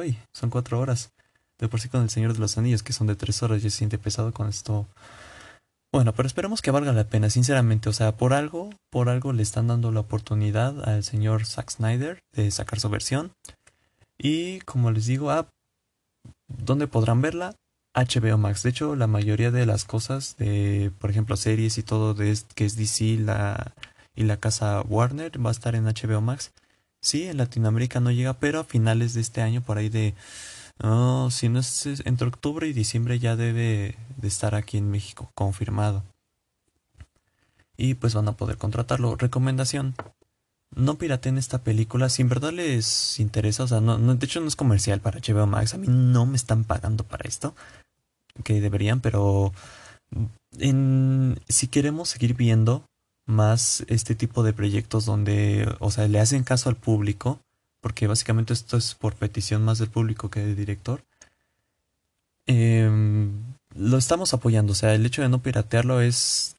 Ay, 0.00 0.18
son 0.32 0.50
cuatro 0.50 0.78
horas. 0.78 1.10
De 1.58 1.68
por 1.68 1.80
sí 1.80 1.88
con 1.88 2.02
El 2.02 2.10
Señor 2.10 2.34
de 2.34 2.38
los 2.38 2.56
Anillos, 2.56 2.82
que 2.82 2.92
son 2.92 3.06
de 3.06 3.16
tres 3.16 3.42
horas, 3.42 3.62
ya 3.62 3.70
se 3.70 3.78
siente 3.78 3.98
pesado 3.98 4.32
con 4.32 4.48
esto. 4.48 4.86
Bueno, 5.92 6.12
pero 6.12 6.26
esperemos 6.26 6.60
que 6.60 6.70
valga 6.70 6.92
la 6.92 7.08
pena, 7.08 7.30
sinceramente. 7.30 7.88
O 7.88 7.92
sea, 7.92 8.16
por 8.16 8.34
algo, 8.34 8.70
por 8.90 9.08
algo 9.08 9.32
le 9.32 9.42
están 9.42 9.66
dando 9.66 9.90
la 9.90 10.00
oportunidad 10.00 10.88
al 10.88 11.02
señor 11.02 11.46
Zack 11.46 11.70
Snyder 11.70 12.20
de 12.32 12.50
sacar 12.50 12.78
su 12.78 12.88
versión. 12.90 13.32
Y 14.18 14.60
como 14.60 14.90
les 14.90 15.06
digo, 15.06 15.30
ah, 15.30 15.48
¿dónde 16.46 16.86
podrán 16.86 17.22
verla? 17.22 17.54
HBO 17.94 18.38
Max. 18.38 18.62
De 18.62 18.70
hecho, 18.70 18.96
la 18.96 19.06
mayoría 19.06 19.50
de 19.50 19.66
las 19.66 19.84
cosas 19.84 20.36
de, 20.36 20.92
por 20.98 21.10
ejemplo, 21.10 21.36
series 21.36 21.78
y 21.78 21.82
todo 21.82 22.14
de 22.14 22.36
que 22.54 22.64
es 22.64 22.76
DC 22.76 23.18
la, 23.18 23.74
y 24.14 24.24
la 24.24 24.38
casa 24.38 24.82
Warner 24.82 25.44
va 25.44 25.50
a 25.50 25.52
estar 25.52 25.74
en 25.74 25.84
HBO 25.84 26.20
Max. 26.20 26.52
Sí, 27.00 27.24
en 27.24 27.36
Latinoamérica 27.38 28.00
no 28.00 28.10
llega, 28.10 28.34
pero 28.34 28.60
a 28.60 28.64
finales 28.64 29.14
de 29.14 29.20
este 29.20 29.42
año, 29.42 29.62
por 29.62 29.78
ahí 29.78 29.88
de 29.88 30.14
no, 30.82 31.30
si 31.30 31.48
no 31.48 31.58
es 31.58 31.86
entre 32.04 32.28
octubre 32.28 32.66
y 32.68 32.72
diciembre 32.72 33.18
ya 33.18 33.34
debe 33.36 33.96
de 34.16 34.28
estar 34.28 34.54
aquí 34.54 34.78
en 34.78 34.90
México, 34.90 35.30
confirmado. 35.34 36.04
Y 37.76 37.94
pues 37.94 38.14
van 38.14 38.28
a 38.28 38.36
poder 38.36 38.58
contratarlo. 38.58 39.16
Recomendación. 39.16 39.94
No 40.78 40.96
pirateen 40.96 41.38
esta 41.38 41.58
película 41.58 42.08
si 42.08 42.22
en 42.22 42.28
verdad 42.28 42.52
les 42.52 43.20
interesa. 43.20 43.64
O 43.64 43.68
sea, 43.68 43.80
no, 43.80 43.98
de 43.98 44.24
hecho 44.24 44.40
no 44.40 44.48
es 44.48 44.56
comercial 44.56 45.00
para 45.00 45.20
HBO 45.20 45.46
Max. 45.46 45.74
A 45.74 45.78
mí 45.78 45.88
no 45.88 46.24
me 46.24 46.36
están 46.36 46.64
pagando 46.64 47.04
para 47.04 47.28
esto. 47.28 47.54
Que 48.44 48.60
deberían, 48.60 49.00
pero 49.00 49.52
si 51.48 51.66
queremos 51.68 52.08
seguir 52.08 52.34
viendo 52.34 52.84
más 53.26 53.84
este 53.88 54.14
tipo 54.14 54.42
de 54.42 54.52
proyectos 54.52 55.04
donde, 55.04 55.68
o 55.80 55.90
sea, 55.90 56.08
le 56.08 56.20
hacen 56.20 56.44
caso 56.44 56.68
al 56.68 56.76
público, 56.76 57.40
porque 57.80 58.06
básicamente 58.06 58.52
esto 58.52 58.76
es 58.76 58.94
por 58.94 59.14
petición 59.14 59.64
más 59.64 59.78
del 59.78 59.90
público 59.90 60.30
que 60.30 60.40
del 60.40 60.56
director, 60.56 61.02
eh, 62.46 62.88
lo 63.74 63.98
estamos 63.98 64.32
apoyando. 64.32 64.72
O 64.72 64.76
sea, 64.76 64.94
el 64.94 65.04
hecho 65.04 65.22
de 65.22 65.28
no 65.28 65.42
piratearlo 65.42 66.00
es 66.00 66.56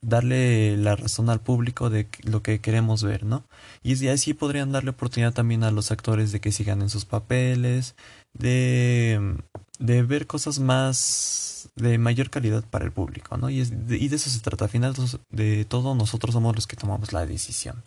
darle 0.00 0.76
la 0.76 0.96
razón 0.96 1.28
al 1.28 1.40
público 1.40 1.90
de 1.90 2.08
lo 2.22 2.42
que 2.42 2.60
queremos 2.60 3.02
ver, 3.02 3.24
¿no? 3.24 3.44
Y 3.82 4.08
así 4.08 4.34
podrían 4.34 4.72
darle 4.72 4.90
oportunidad 4.90 5.32
también 5.32 5.64
a 5.64 5.70
los 5.70 5.90
actores 5.90 6.32
de 6.32 6.40
que 6.40 6.52
sigan 6.52 6.82
en 6.82 6.90
sus 6.90 7.04
papeles, 7.04 7.94
de, 8.32 9.36
de 9.78 10.02
ver 10.02 10.26
cosas 10.26 10.58
más 10.60 11.70
de 11.74 11.98
mayor 11.98 12.30
calidad 12.30 12.64
para 12.64 12.84
el 12.84 12.92
público, 12.92 13.36
¿no? 13.36 13.50
Y, 13.50 13.64
de, 13.64 13.96
y 13.96 14.08
de 14.08 14.16
eso 14.16 14.30
se 14.30 14.40
trata. 14.40 14.66
Al 14.66 14.70
final 14.70 14.94
de 15.30 15.64
todo 15.64 15.94
nosotros 15.94 16.32
somos 16.32 16.54
los 16.54 16.66
que 16.66 16.76
tomamos 16.76 17.12
la 17.12 17.26
decisión. 17.26 17.82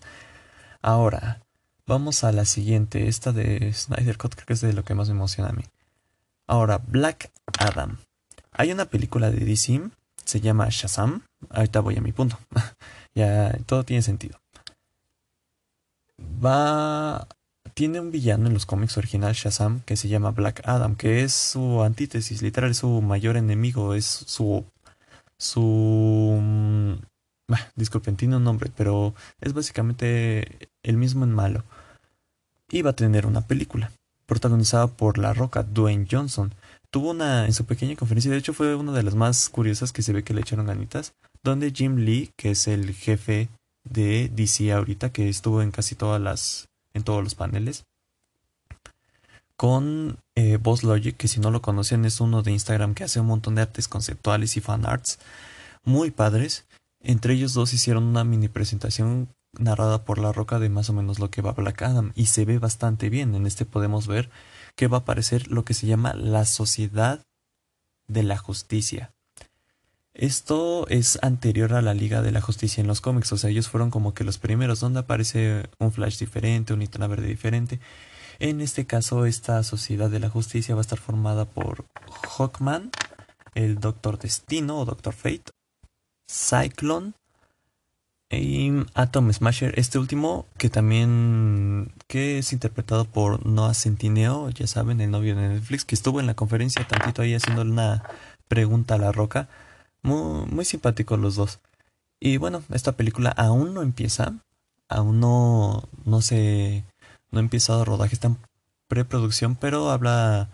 Ahora, 0.82 1.42
vamos 1.86 2.24
a 2.24 2.32
la 2.32 2.46
siguiente. 2.46 3.08
Esta 3.08 3.32
de 3.32 3.72
Snyder 3.74 4.18
Cut 4.18 4.36
creo 4.36 4.48
que 4.48 4.54
es 4.54 4.62
de 4.62 4.74
lo 4.74 4.84
que 4.84 4.96
más 4.96 5.08
me 5.10 5.16
emociona 5.16 5.50
a 5.50 5.54
mí. 5.54 5.64
Ahora, 6.48 6.80
Black 6.80 7.32
Adam. 7.60 7.98
Hay 8.52 8.72
una 8.72 8.86
película 8.86 9.32
de 9.32 9.46
DC, 9.46 9.82
se 10.26 10.42
llama 10.42 10.68
Shazam. 10.70 11.24
Ahorita 11.50 11.80
voy 11.80 11.98
a 11.98 12.02
mi 12.02 12.12
punto. 12.12 12.38
ya 13.16 13.58
todo 13.66 13.84
tiene 13.84 14.02
sentido. 14.02 14.40
Va. 16.44 17.28
Tiene 17.74 18.00
un 18.00 18.12
villano 18.12 18.48
en 18.48 18.54
los 18.54 18.66
cómics 18.66 18.98
originales 18.98 19.38
Shazam 19.38 19.82
que 19.82 19.96
se 19.96 20.10
llama 20.10 20.32
Black 20.32 20.62
Adam, 20.66 20.96
que 20.96 21.24
es 21.24 21.34
su 21.34 21.82
antítesis, 21.84 22.42
literal, 22.42 22.76
su 22.76 23.02
mayor 23.02 23.38
enemigo, 23.38 23.94
es 23.96 24.06
su. 24.06 24.66
su. 25.38 26.40
Mm, 26.42 26.94
disculpen, 27.76 28.18
tiene 28.18 28.38
un 28.38 28.44
nombre, 28.44 28.72
pero 28.76 29.14
es 29.40 29.54
básicamente 29.54 30.70
el 30.84 30.98
mismo 30.98 31.24
en 31.24 31.34
malo. 31.34 31.64
Y 32.70 32.82
va 32.82 32.92
a 32.92 32.96
tener 32.96 33.26
una 33.26 33.42
película 33.42 33.92
protagonizada 34.26 34.88
por 34.88 35.18
La 35.18 35.34
Roca, 35.34 35.64
Dwayne 35.64 36.08
Johnson. 36.10 36.54
Tuvo 36.90 37.12
una, 37.12 37.46
en 37.46 37.54
su 37.54 37.66
pequeña 37.66 37.96
conferencia, 37.96 38.32
de 38.32 38.38
hecho 38.38 38.54
fue 38.54 38.76
una 38.76 38.94
de 38.94 39.04
las 39.04 39.16
más 39.16 39.50
curiosas 39.50 39.92
que 39.92 40.02
se 40.02 40.14
ve 40.14 40.24
que 40.24 40.34
le 40.34 40.42
echaron 40.42 40.68
ganitas, 40.68 41.14
donde 41.44 41.72
Jim 41.72 41.98
Lee, 41.98 42.32
que 42.36 42.52
es 42.52 42.68
el 42.68 42.94
jefe 42.94 43.50
de 43.84 44.30
DC 44.30 44.72
ahorita, 44.72 45.12
que 45.12 45.30
estuvo 45.30 45.62
en 45.62 45.72
casi 45.72 45.96
todas 45.96 46.22
las, 46.22 46.70
en 46.94 47.04
todos 47.04 47.24
los 47.24 47.36
paneles, 47.36 47.86
con 49.56 50.18
eh, 50.34 50.58
Boss 50.58 50.84
Logic, 50.84 51.16
que 51.16 51.28
si 51.28 51.40
no 51.40 51.52
lo 51.52 51.62
conocen 51.62 52.04
es 52.06 52.20
uno 52.20 52.42
de 52.42 52.52
Instagram 52.52 52.96
que 52.96 53.04
hace 53.04 53.20
un 53.20 53.28
montón 53.28 53.54
de 53.54 53.62
artes 53.62 53.88
conceptuales 53.88 54.58
y 54.58 54.60
fan 54.62 54.88
arts 54.88 55.20
muy 55.84 56.10
padres. 56.10 56.66
Entre 57.00 57.34
ellos 57.34 57.54
dos 57.54 57.74
hicieron 57.74 58.06
una 58.06 58.24
mini 58.24 58.48
presentación 58.48 59.30
narrada 59.54 60.04
por 60.04 60.18
La 60.18 60.32
Roca 60.32 60.58
de 60.58 60.70
más 60.70 60.90
o 60.90 60.94
menos 60.94 61.20
lo 61.20 61.30
que 61.30 61.42
va 61.42 61.52
Black 61.52 61.82
Adam 61.84 62.12
y 62.16 62.28
se 62.28 62.46
ve 62.46 62.58
bastante 62.58 63.10
bien. 63.10 63.36
En 63.36 63.46
este 63.46 63.66
podemos 63.66 64.08
ver 64.08 64.32
que 64.76 64.88
va 64.88 64.98
a 64.98 65.00
aparecer 65.02 65.52
lo 65.52 65.64
que 65.64 65.74
se 65.74 65.88
llama 65.88 66.14
la 66.14 66.46
Sociedad 66.46 67.22
de 68.08 68.24
la 68.24 68.38
Justicia. 68.38 69.12
Esto 70.22 70.88
es 70.88 71.18
anterior 71.24 71.74
a 71.74 71.82
la 71.82 71.96
Liga 71.96 72.22
de 72.22 72.32
la 72.32 72.42
Justicia 72.42 72.80
en 72.80 72.86
los 72.86 73.02
cómics, 73.02 73.34
o 73.34 73.38
sea, 73.38 73.50
ellos 73.50 73.70
fueron 73.70 73.90
como 73.90 74.14
que 74.14 74.24
los 74.24 74.38
primeros 74.38 74.80
donde 74.80 75.00
aparece 75.00 75.68
un 75.80 75.92
Flash 75.92 76.20
diferente, 76.20 76.74
un 76.74 76.80
Linterna 76.82 77.08
Verde 77.08 77.26
diferente. 77.26 77.80
En 78.38 78.62
este 78.62 78.86
caso, 78.86 79.26
esta 79.26 79.64
Sociedad 79.64 80.12
de 80.12 80.20
la 80.20 80.30
Justicia 80.30 80.76
va 80.76 80.82
a 80.82 80.84
estar 80.84 81.00
formada 81.00 81.46
por 81.46 81.86
Hawkman, 82.38 82.92
el 83.56 83.80
Doctor 83.80 84.20
Destino 84.20 84.78
o 84.78 84.86
Doctor 84.86 85.16
Fate, 85.16 85.54
Cyclone, 86.32 87.14
y 88.30 88.72
Atom 88.94 89.34
Smasher, 89.34 89.74
este 89.76 89.98
último 89.98 90.46
que 90.60 90.70
también 90.70 91.94
que 92.06 92.38
es 92.38 92.54
interpretado 92.54 93.06
por 93.06 93.44
Noah 93.48 93.74
Centineo, 93.74 94.52
ya 94.52 94.68
saben, 94.68 95.02
el 95.02 95.10
novio 95.10 95.36
de 95.36 95.50
Netflix, 95.50 95.84
que 95.84 95.96
estuvo 95.96 96.20
en 96.20 96.28
la 96.28 96.36
conferencia 96.36 96.88
tantito 96.88 97.24
ahí 97.24 97.34
haciéndole 97.34 97.72
una 97.72 98.04
pregunta 98.48 98.94
a 98.94 99.00
la 99.00 99.12
roca. 99.12 99.50
Muy, 100.04 100.46
muy 100.48 100.66
simpáticos 100.66 101.20
los 101.20 101.36
dos. 101.36 101.60
Y 102.20 102.38
bueno, 102.38 102.64
esta 102.72 102.94
película 102.94 103.32
aún 103.32 103.74
no 103.74 103.82
empieza, 103.82 104.34
aún 104.88 105.20
no, 105.20 105.90
no 106.06 106.22
se, 106.22 106.86
no 107.32 107.40
ha 107.40 107.42
empezado 107.42 107.86
rodaje, 107.86 108.14
está 108.14 108.28
en 108.28 108.38
preproducción, 108.88 109.56
pero 109.56 109.90
habla 109.90 110.50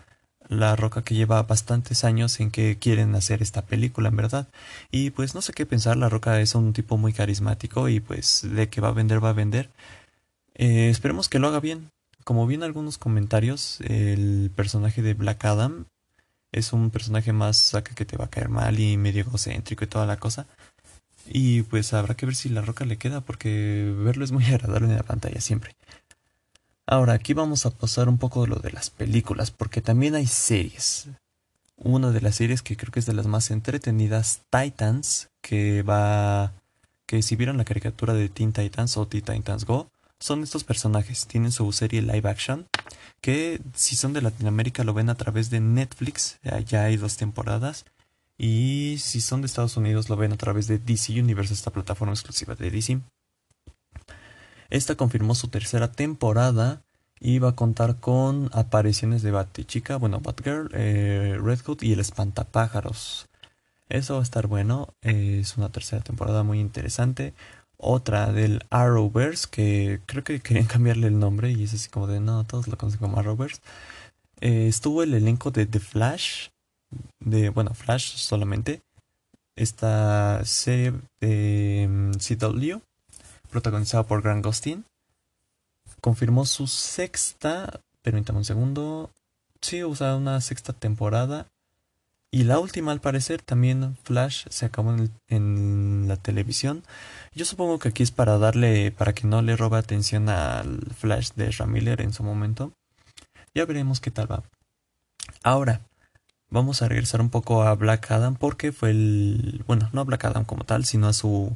la 0.50 0.76
Roca 0.76 1.02
que 1.04 1.16
lleva 1.16 1.44
bastantes 1.44 2.04
años 2.04 2.40
en 2.40 2.52
que 2.52 2.78
quieren 2.80 3.16
hacer 3.16 3.42
esta 3.42 3.64
película, 3.66 4.10
en 4.10 4.16
verdad. 4.16 4.48
Y 4.92 5.10
pues 5.12 5.36
no 5.36 5.42
sé 5.42 5.54
qué 5.54 5.66
pensar, 5.66 5.98
La 5.98 6.10
Roca 6.10 6.40
es 6.42 6.56
un 6.56 6.74
tipo 6.74 6.98
muy 6.98 7.14
carismático 7.14 7.90
y 7.90 8.00
pues 8.00 8.48
de 8.50 8.70
que 8.70 8.82
va 8.82 8.90
a 8.90 8.94
vender, 8.94 9.24
va 9.24 9.30
a 9.30 9.34
vender. 9.34 9.70
Eh, 10.56 10.90
esperemos 10.90 11.30
que 11.30 11.40
lo 11.40 11.48
haga 11.48 11.60
bien. 11.60 11.90
Como 12.24 12.48
vi 12.48 12.56
en 12.56 12.64
algunos 12.64 12.98
comentarios, 12.98 13.80
el 13.82 14.52
personaje 14.56 15.02
de 15.02 15.14
Black 15.14 15.46
Adam 15.46 15.86
es 16.58 16.74
un 16.74 16.90
personaje 16.90 17.34
más 17.34 17.74
que 17.96 18.06
te 18.06 18.18
va 18.18 18.26
a 18.26 18.30
caer 18.30 18.50
mal 18.50 18.80
y 18.80 18.98
medio 18.98 19.22
egocéntrico 19.22 19.84
y 19.84 19.88
toda 19.88 20.06
la 20.06 20.18
cosa. 20.18 20.48
Y 21.28 21.64
pues 21.64 21.94
habrá 21.94 22.16
que 22.16 22.26
ver 22.26 22.36
si 22.36 22.50
La 22.50 22.62
Roca 22.62 22.86
le 22.86 22.98
queda 22.98 23.22
porque 23.22 23.94
verlo 23.98 24.24
es 24.24 24.32
muy 24.32 24.46
agradable 24.54 24.88
en 24.88 24.96
la 24.96 25.04
pantalla 25.04 25.42
siempre. 25.42 25.76
Ahora, 26.86 27.14
aquí 27.14 27.34
vamos 27.34 27.66
a 27.66 27.72
pasar 27.72 28.08
un 28.08 28.18
poco 28.18 28.44
de 28.44 28.48
lo 28.48 28.56
de 28.56 28.72
las 28.72 28.90
películas, 28.90 29.52
porque 29.52 29.82
también 29.82 30.16
hay 30.16 30.26
series. 30.26 31.10
Una 31.76 32.12
de 32.12 32.22
las 32.22 32.36
series 32.36 32.62
que 32.62 32.78
creo 32.78 32.92
que 32.92 33.00
es 33.00 33.06
de 33.06 33.14
las 33.14 33.28
más 33.28 33.52
entretenidas, 33.52 34.42
Titans, 34.50 35.28
que 35.42 35.84
va... 35.84 36.54
que 37.06 37.22
si 37.22 37.36
vieron 37.36 37.58
la 37.58 37.66
caricatura 37.66 38.14
de 38.14 38.30
Teen 38.30 38.54
Titans 38.54 38.96
o 38.96 39.06
Teen 39.06 39.24
Titans 39.24 39.66
Go, 39.66 39.90
son 40.20 40.44
estos 40.44 40.64
personajes. 40.64 41.28
Tienen 41.28 41.52
su 41.52 41.72
serie 41.72 42.02
live 42.02 42.30
action, 42.30 42.68
que 43.22 43.62
si 43.74 43.96
son 43.96 44.14
de 44.14 44.22
Latinoamérica 44.22 44.84
lo 44.84 44.94
ven 44.94 45.10
a 45.10 45.16
través 45.16 45.50
de 45.50 45.60
Netflix, 45.60 46.40
ya 46.66 46.84
hay 46.84 46.98
dos 46.98 47.18
temporadas. 47.18 47.86
Y 48.38 48.98
si 49.00 49.20
son 49.22 49.42
de 49.42 49.48
Estados 49.48 49.78
Unidos 49.78 50.10
lo 50.10 50.16
ven 50.16 50.32
a 50.32 50.38
través 50.38 50.68
de 50.68 50.78
DC 50.78 51.20
Universe, 51.20 51.54
esta 51.54 51.72
plataforma 51.72 52.14
exclusiva 52.14 52.56
de 52.56 52.70
DC. 52.70 53.00
Esta 54.70 54.96
confirmó 54.96 55.34
su 55.34 55.48
tercera 55.48 55.92
temporada 55.92 56.84
y 57.20 57.40
va 57.40 57.50
a 57.50 57.56
contar 57.56 58.00
con 58.00 58.50
apariciones 58.54 59.24
de 59.24 59.32
Batichica, 59.32 59.98
bueno, 59.98 60.20
Batgirl, 60.20 60.70
eh, 60.74 61.38
Red 61.42 61.62
Hood 61.66 61.82
y 61.82 61.94
el 61.94 62.00
Espantapájaros. 62.00 63.28
Eso 63.90 64.16
va 64.16 64.20
a 64.20 64.24
estar 64.24 64.48
bueno. 64.48 64.94
es 65.02 65.58
una 65.58 65.72
tercera 65.72 66.04
temporada 66.04 66.44
muy 66.44 66.60
interesante. 66.60 67.34
Otra 67.78 68.32
del 68.32 68.64
Arrowverse, 68.70 69.48
que 69.50 70.02
creo 70.06 70.24
que 70.24 70.40
querían 70.40 70.66
cambiarle 70.68 71.08
el 71.08 71.20
nombre 71.20 71.52
y 71.52 71.64
es 71.64 71.74
así 71.74 71.90
como 71.90 72.08
de 72.08 72.20
no, 72.20 72.44
todos 72.44 72.68
lo 72.68 72.78
conocen 72.78 73.00
como 73.00 73.20
Arrowverse. 73.20 73.62
Eh, 74.42 74.68
estuvo 74.68 75.04
el 75.04 75.14
elenco 75.14 75.52
de 75.52 75.66
The 75.66 75.80
Flash, 75.80 76.50
de, 77.20 77.50
bueno, 77.50 77.74
Flash 77.74 78.16
solamente. 78.16 78.82
Esta 79.56 80.44
serie 80.46 80.94
de 81.20 81.86
um, 81.88 82.10
mm, 82.10 82.14
CW 82.20 82.80
protagonizada 83.50 84.04
por 84.04 84.22
Grant 84.22 84.46
Gustin. 84.46 84.86
Confirmó 86.02 86.46
su 86.46 86.68
sexta, 86.68 87.82
permítame 88.04 88.40
un 88.40 88.46
segundo, 88.46 89.10
sí, 89.62 89.82
o 89.82 89.96
sea, 89.96 90.16
una 90.16 90.42
sexta 90.42 90.74
temporada. 90.74 91.48
Y 92.32 92.44
la 92.44 92.60
última, 92.60 92.92
al 92.92 93.00
parecer, 93.00 93.42
también 93.42 93.98
Flash 94.04 94.46
se 94.50 94.66
acabó 94.66 94.96
en, 95.30 96.08
la 96.08 96.18
televisión. 96.18 96.84
Yo 97.34 97.46
supongo 97.46 97.80
que 97.80 97.90
aquí 97.90 98.04
es 98.04 98.12
para 98.12 98.38
darle, 98.38 98.92
para 98.92 99.14
que 99.14 99.28
no 99.28 99.42
le 99.42 99.56
robe 99.56 99.78
atención 99.78 100.28
al 100.30 100.82
Flash 100.98 101.32
de 101.36 101.52
Ramiller 101.52 102.02
en 102.02 102.14
su 102.14 102.24
momento. 102.24 102.74
Ya 103.56 103.66
veremos 103.66 104.02
qué 104.02 104.12
tal 104.12 104.32
va. 104.32 104.44
Ahora, 105.44 105.82
vamos 106.50 106.82
a 106.82 106.90
regresar 106.90 107.22
un 107.22 107.30
poco 107.30 107.64
a 107.64 107.74
Black 107.76 108.12
Adam 108.12 108.36
porque 108.36 108.72
fue 108.72 108.92
el, 108.92 109.64
bueno, 109.66 109.90
no 109.94 110.02
a 110.02 110.06
Black 110.06 110.26
Adam 110.26 110.46
como 110.46 110.66
tal, 110.66 110.86
sino 110.86 111.08
a 111.08 111.14
su 111.14 111.56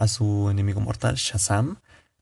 a 0.00 0.08
su 0.08 0.48
enemigo 0.50 0.80
mortal, 0.80 1.16
Shazam. 1.16 1.76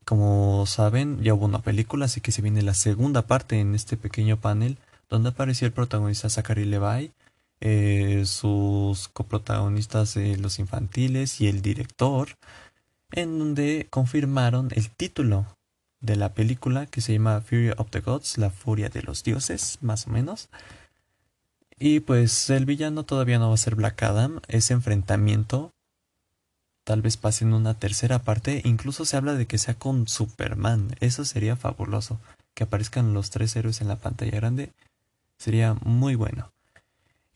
Como 0.05 0.65
saben, 0.65 1.21
ya 1.23 1.33
hubo 1.33 1.45
una 1.45 1.61
película, 1.61 2.05
así 2.05 2.21
que 2.21 2.31
se 2.31 2.41
viene 2.41 2.61
la 2.61 2.73
segunda 2.73 3.23
parte 3.23 3.59
en 3.59 3.73
este 3.73 3.95
pequeño 3.97 4.37
panel 4.37 4.77
donde 5.09 5.29
apareció 5.29 5.65
el 5.65 5.73
protagonista 5.73 6.29
Zachary 6.29 6.65
Levi, 6.65 7.11
eh, 7.61 8.23
sus 8.25 9.07
coprotagonistas 9.09 10.15
eh, 10.17 10.37
los 10.37 10.59
infantiles 10.59 11.41
y 11.41 11.47
el 11.47 11.61
director, 11.61 12.29
en 13.11 13.39
donde 13.39 13.87
confirmaron 13.89 14.69
el 14.75 14.89
título 14.89 15.45
de 15.99 16.15
la 16.15 16.33
película 16.33 16.85
que 16.85 17.01
se 17.01 17.13
llama 17.13 17.41
Fury 17.41 17.71
of 17.77 17.89
the 17.89 17.99
Gods, 17.99 18.37
la 18.37 18.49
furia 18.49 18.89
de 18.89 19.01
los 19.03 19.23
dioses, 19.23 19.79
más 19.81 20.07
o 20.07 20.11
menos. 20.11 20.49
Y 21.77 22.01
pues 22.01 22.49
el 22.49 22.65
villano 22.65 23.03
todavía 23.03 23.39
no 23.39 23.49
va 23.49 23.55
a 23.55 23.57
ser 23.57 23.75
Black 23.75 24.03
Adam, 24.03 24.41
ese 24.47 24.73
enfrentamiento 24.73 25.71
tal 26.89 27.03
vez 27.03 27.17
pase 27.17 27.45
en 27.45 27.53
una 27.53 27.75
tercera 27.75 28.17
parte. 28.23 28.63
Incluso 28.65 29.05
se 29.05 29.15
habla 29.15 29.35
de 29.35 29.45
que 29.45 29.59
sea 29.59 29.75
con 29.75 30.07
Superman. 30.07 30.95
Eso 31.01 31.23
sería 31.23 31.55
fabuloso. 31.55 32.19
Que 32.55 32.63
aparezcan 32.63 33.13
los 33.13 33.29
tres 33.29 33.55
héroes 33.55 33.81
en 33.81 33.89
la 33.89 33.97
pantalla 33.97 34.31
grande. 34.31 34.73
Sería 35.37 35.75
muy 35.83 36.15
bueno. 36.15 36.51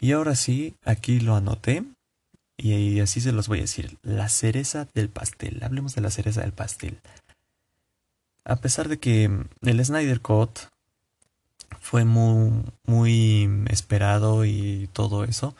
Y 0.03 0.11
ahora 0.11 0.35
sí, 0.35 0.75
aquí 0.83 1.21
lo 1.21 1.33
anoté. 1.33 1.85
Y 2.57 2.99
así 2.99 3.21
se 3.21 3.31
los 3.31 3.47
voy 3.47 3.59
a 3.59 3.61
decir. 3.61 3.97
La 4.01 4.27
cereza 4.27 4.85
del 4.93 5.07
pastel. 5.07 5.63
Hablemos 5.63 5.95
de 5.95 6.01
la 6.01 6.11
cereza 6.11 6.41
del 6.41 6.51
pastel. 6.51 6.99
A 8.43 8.57
pesar 8.57 8.89
de 8.89 8.99
que 8.99 9.31
el 9.61 9.85
Snyder 9.85 10.19
Cut 10.19 10.59
fue 11.79 12.03
muy, 12.03 12.65
muy 12.85 13.49
esperado 13.69 14.43
y 14.43 14.89
todo 14.91 15.23
eso, 15.23 15.55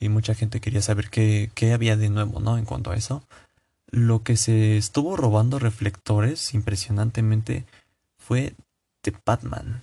y 0.00 0.08
mucha 0.08 0.34
gente 0.34 0.62
quería 0.62 0.80
saber 0.80 1.10
qué, 1.10 1.50
qué 1.54 1.74
había 1.74 1.98
de 1.98 2.08
nuevo, 2.08 2.40
¿no? 2.40 2.56
En 2.56 2.64
cuanto 2.64 2.92
a 2.92 2.96
eso. 2.96 3.22
Lo 3.90 4.22
que 4.22 4.38
se 4.38 4.78
estuvo 4.78 5.18
robando 5.18 5.58
reflectores 5.58 6.54
impresionantemente 6.54 7.66
fue 8.16 8.54
The 9.02 9.12
Batman, 9.26 9.82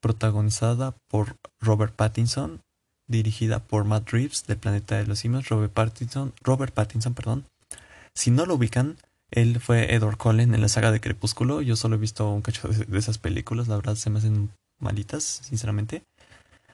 protagonizada 0.00 0.94
por 1.10 1.36
Robert 1.60 1.94
Pattinson, 1.94 2.62
dirigida 3.08 3.60
por 3.60 3.84
Matt 3.84 4.10
Reeves 4.10 4.46
de 4.46 4.56
Planeta 4.56 4.96
de 4.96 5.06
los 5.06 5.20
Simios, 5.20 5.48
Robert 5.48 5.72
Pattinson, 5.72 6.32
Robert 6.42 6.74
Pattinson, 6.74 7.14
perdón. 7.14 7.44
Si 8.14 8.30
no 8.30 8.46
lo 8.46 8.54
ubican, 8.54 8.96
él 9.30 9.60
fue 9.60 9.94
Edward 9.94 10.16
Cullen 10.16 10.54
en 10.54 10.60
la 10.60 10.68
saga 10.68 10.92
de 10.92 11.00
Crepúsculo. 11.00 11.62
Yo 11.62 11.76
solo 11.76 11.96
he 11.96 11.98
visto 11.98 12.30
un 12.30 12.42
cacho 12.42 12.68
de, 12.68 12.98
esas 12.98 13.18
películas, 13.18 13.68
la 13.68 13.76
verdad 13.76 13.96
se 13.96 14.10
me 14.10 14.18
hacen 14.18 14.50
malitas, 14.78 15.22
sinceramente. 15.22 16.02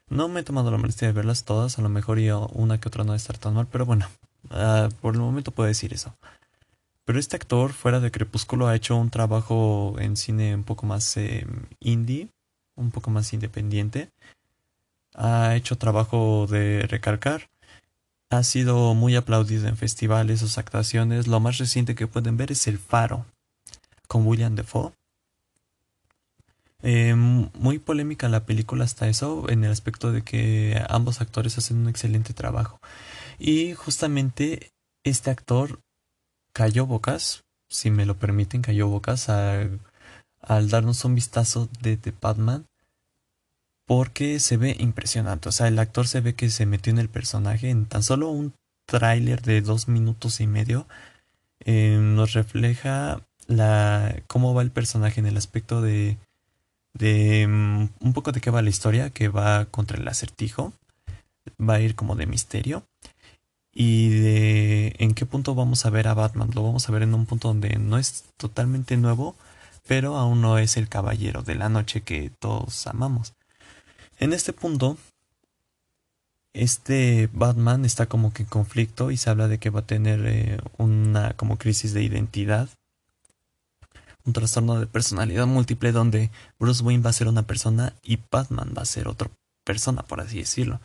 No 0.08 0.28
me 0.28 0.40
he 0.40 0.44
tomado 0.44 0.70
la 0.70 0.78
molestia 0.78 1.08
de 1.08 1.14
verlas 1.14 1.44
todas, 1.44 1.78
a 1.78 1.82
lo 1.82 1.88
mejor 1.88 2.18
una 2.52 2.78
que 2.78 2.88
otra 2.88 3.04
no 3.04 3.14
estar 3.14 3.38
tan 3.38 3.54
mal, 3.54 3.66
pero 3.66 3.86
bueno, 3.86 4.08
ah, 4.50 4.88
por 5.00 5.14
el 5.14 5.20
momento 5.20 5.52
puedo 5.52 5.68
decir 5.68 5.92
eso. 5.94 6.14
Pero 7.04 7.18
este 7.18 7.36
actor, 7.36 7.72
fuera 7.72 7.98
de 7.98 8.10
Crepúsculo, 8.10 8.68
ha 8.68 8.76
hecho 8.76 8.96
un 8.96 9.10
trabajo 9.10 9.96
en 9.98 10.16
cine 10.16 10.54
un 10.54 10.64
poco 10.64 10.86
más 10.86 11.16
eh, 11.16 11.46
indie, 11.80 12.28
un 12.76 12.90
poco 12.90 13.10
más 13.10 13.32
independiente. 13.32 14.10
Ha 15.14 15.56
hecho 15.56 15.76
trabajo 15.76 16.46
de 16.48 16.82
recalcar. 16.82 17.48
Ha 18.30 18.42
sido 18.42 18.94
muy 18.94 19.14
aplaudido 19.16 19.68
en 19.68 19.76
festivales, 19.76 20.40
sus 20.40 20.58
actuaciones. 20.58 21.26
Lo 21.26 21.40
más 21.40 21.58
reciente 21.58 21.94
que 21.94 22.06
pueden 22.06 22.36
ver 22.36 22.52
es 22.52 22.66
El 22.66 22.78
Faro, 22.78 23.26
con 24.08 24.26
William 24.26 24.54
Defoe. 24.54 24.92
Eh, 26.82 27.14
muy 27.14 27.78
polémica 27.78 28.28
la 28.28 28.44
película 28.44 28.84
hasta 28.84 29.08
eso, 29.08 29.48
en 29.48 29.62
el 29.64 29.70
aspecto 29.70 30.10
de 30.10 30.22
que 30.22 30.82
ambos 30.88 31.20
actores 31.20 31.56
hacen 31.58 31.78
un 31.78 31.88
excelente 31.88 32.34
trabajo. 32.34 32.80
Y 33.38 33.74
justamente 33.74 34.72
este 35.04 35.30
actor 35.30 35.80
cayó 36.52 36.86
bocas, 36.86 37.44
si 37.68 37.90
me 37.90 38.06
lo 38.06 38.18
permiten, 38.18 38.62
cayó 38.62 38.88
bocas 38.88 39.28
al, 39.28 39.80
darnos 40.40 41.04
un 41.04 41.14
vistazo 41.14 41.68
de 41.80 41.96
The 41.96 42.12
Batman. 42.20 42.66
Porque 43.94 44.40
se 44.40 44.56
ve 44.56 44.74
impresionante. 44.78 45.50
O 45.50 45.52
sea, 45.52 45.68
el 45.68 45.78
actor 45.78 46.08
se 46.08 46.22
ve 46.22 46.34
que 46.34 46.48
se 46.48 46.64
metió 46.64 46.90
en 46.94 46.98
el 46.98 47.10
personaje 47.10 47.68
en 47.68 47.84
tan 47.84 48.02
solo 48.02 48.30
un 48.30 48.54
tráiler 48.86 49.42
de 49.42 49.60
dos 49.60 49.86
minutos 49.86 50.40
y 50.40 50.46
medio. 50.46 50.86
Eh, 51.60 51.98
nos 52.00 52.32
refleja 52.32 53.20
la 53.48 54.16
cómo 54.28 54.54
va 54.54 54.62
el 54.62 54.70
personaje 54.70 55.20
en 55.20 55.26
el 55.26 55.36
aspecto 55.36 55.82
de 55.82 56.16
de 56.94 57.46
mm, 57.46 57.88
un 58.00 58.12
poco 58.14 58.32
de 58.32 58.40
qué 58.40 58.50
va 58.50 58.62
la 58.62 58.70
historia, 58.70 59.10
que 59.10 59.28
va 59.28 59.66
contra 59.66 59.98
el 59.98 60.08
acertijo, 60.08 60.72
va 61.60 61.74
a 61.74 61.80
ir 61.80 61.94
como 61.94 62.16
de 62.16 62.24
misterio 62.24 62.86
y 63.74 64.08
de 64.08 64.96
en 65.00 65.12
qué 65.12 65.26
punto 65.26 65.54
vamos 65.54 65.84
a 65.84 65.90
ver 65.90 66.08
a 66.08 66.14
Batman. 66.14 66.50
Lo 66.54 66.62
vamos 66.62 66.88
a 66.88 66.92
ver 66.92 67.02
en 67.02 67.12
un 67.12 67.26
punto 67.26 67.48
donde 67.48 67.76
no 67.76 67.98
es 67.98 68.24
totalmente 68.38 68.96
nuevo, 68.96 69.36
pero 69.86 70.16
aún 70.16 70.40
no 70.40 70.56
es 70.56 70.78
el 70.78 70.88
caballero 70.88 71.42
de 71.42 71.56
la 71.56 71.68
noche 71.68 72.00
que 72.00 72.30
todos 72.40 72.86
amamos. 72.86 73.34
En 74.22 74.32
este 74.32 74.52
punto, 74.52 74.96
este 76.52 77.28
Batman 77.32 77.84
está 77.84 78.06
como 78.06 78.32
que 78.32 78.44
en 78.44 78.48
conflicto 78.48 79.10
y 79.10 79.16
se 79.16 79.28
habla 79.28 79.48
de 79.48 79.58
que 79.58 79.70
va 79.70 79.80
a 79.80 79.86
tener 79.86 80.24
eh, 80.26 80.58
una 80.78 81.32
como 81.36 81.58
crisis 81.58 81.92
de 81.92 82.04
identidad 82.04 82.68
un 84.24 84.32
trastorno 84.32 84.78
de 84.78 84.86
personalidad 84.86 85.48
múltiple 85.48 85.90
donde 85.90 86.30
Bruce 86.60 86.84
Wayne 86.84 87.02
va 87.02 87.10
a 87.10 87.14
ser 87.14 87.26
una 87.26 87.42
persona 87.42 87.94
y 88.00 88.20
Batman 88.30 88.74
va 88.78 88.82
a 88.82 88.86
ser 88.86 89.08
otra 89.08 89.28
persona, 89.64 90.02
por 90.02 90.20
así 90.20 90.38
decirlo. 90.38 90.80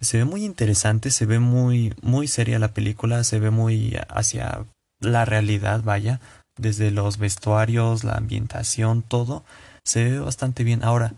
Se 0.00 0.18
ve 0.18 0.24
muy 0.24 0.44
interesante, 0.44 1.12
se 1.12 1.26
ve 1.26 1.38
muy, 1.38 1.94
muy 2.02 2.26
seria 2.26 2.58
la 2.58 2.74
película, 2.74 3.22
se 3.22 3.38
ve 3.38 3.50
muy 3.50 3.96
hacia 4.08 4.64
la 4.98 5.24
realidad, 5.24 5.84
vaya, 5.84 6.20
desde 6.56 6.90
los 6.90 7.18
vestuarios, 7.18 8.02
la 8.02 8.14
ambientación, 8.14 9.02
todo, 9.02 9.44
se 9.84 10.02
ve 10.02 10.18
bastante 10.18 10.64
bien. 10.64 10.82
Ahora, 10.82 11.14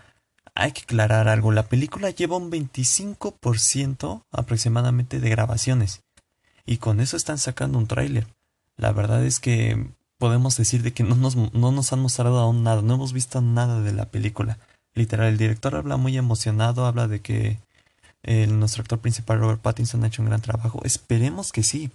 hay 0.54 0.72
que 0.72 0.82
aclarar 0.82 1.28
algo, 1.28 1.52
la 1.52 1.68
película 1.68 2.10
lleva 2.10 2.36
un 2.36 2.50
25% 2.50 4.22
aproximadamente 4.30 5.20
de 5.20 5.30
grabaciones 5.30 6.02
y 6.66 6.78
con 6.78 7.00
eso 7.00 7.16
están 7.16 7.38
sacando 7.38 7.78
un 7.78 7.86
tráiler. 7.86 8.26
La 8.76 8.92
verdad 8.92 9.24
es 9.24 9.40
que 9.40 9.90
podemos 10.18 10.56
decir 10.56 10.82
de 10.82 10.92
que 10.92 11.02
no 11.02 11.14
nos, 11.14 11.36
no 11.36 11.72
nos 11.72 11.92
han 11.92 12.00
mostrado 12.00 12.38
aún 12.38 12.62
nada, 12.62 12.82
no 12.82 12.94
hemos 12.94 13.12
visto 13.12 13.40
nada 13.40 13.80
de 13.80 13.92
la 13.92 14.06
película. 14.06 14.58
Literal, 14.94 15.28
el 15.28 15.38
director 15.38 15.74
habla 15.76 15.96
muy 15.96 16.16
emocionado, 16.16 16.86
habla 16.86 17.08
de 17.08 17.20
que 17.20 17.58
el, 18.22 18.58
nuestro 18.58 18.82
actor 18.82 18.98
principal 19.00 19.38
Robert 19.38 19.60
Pattinson 19.60 20.04
ha 20.04 20.08
hecho 20.08 20.22
un 20.22 20.28
gran 20.28 20.40
trabajo. 20.40 20.80
Esperemos 20.84 21.52
que 21.52 21.62
sí. 21.62 21.90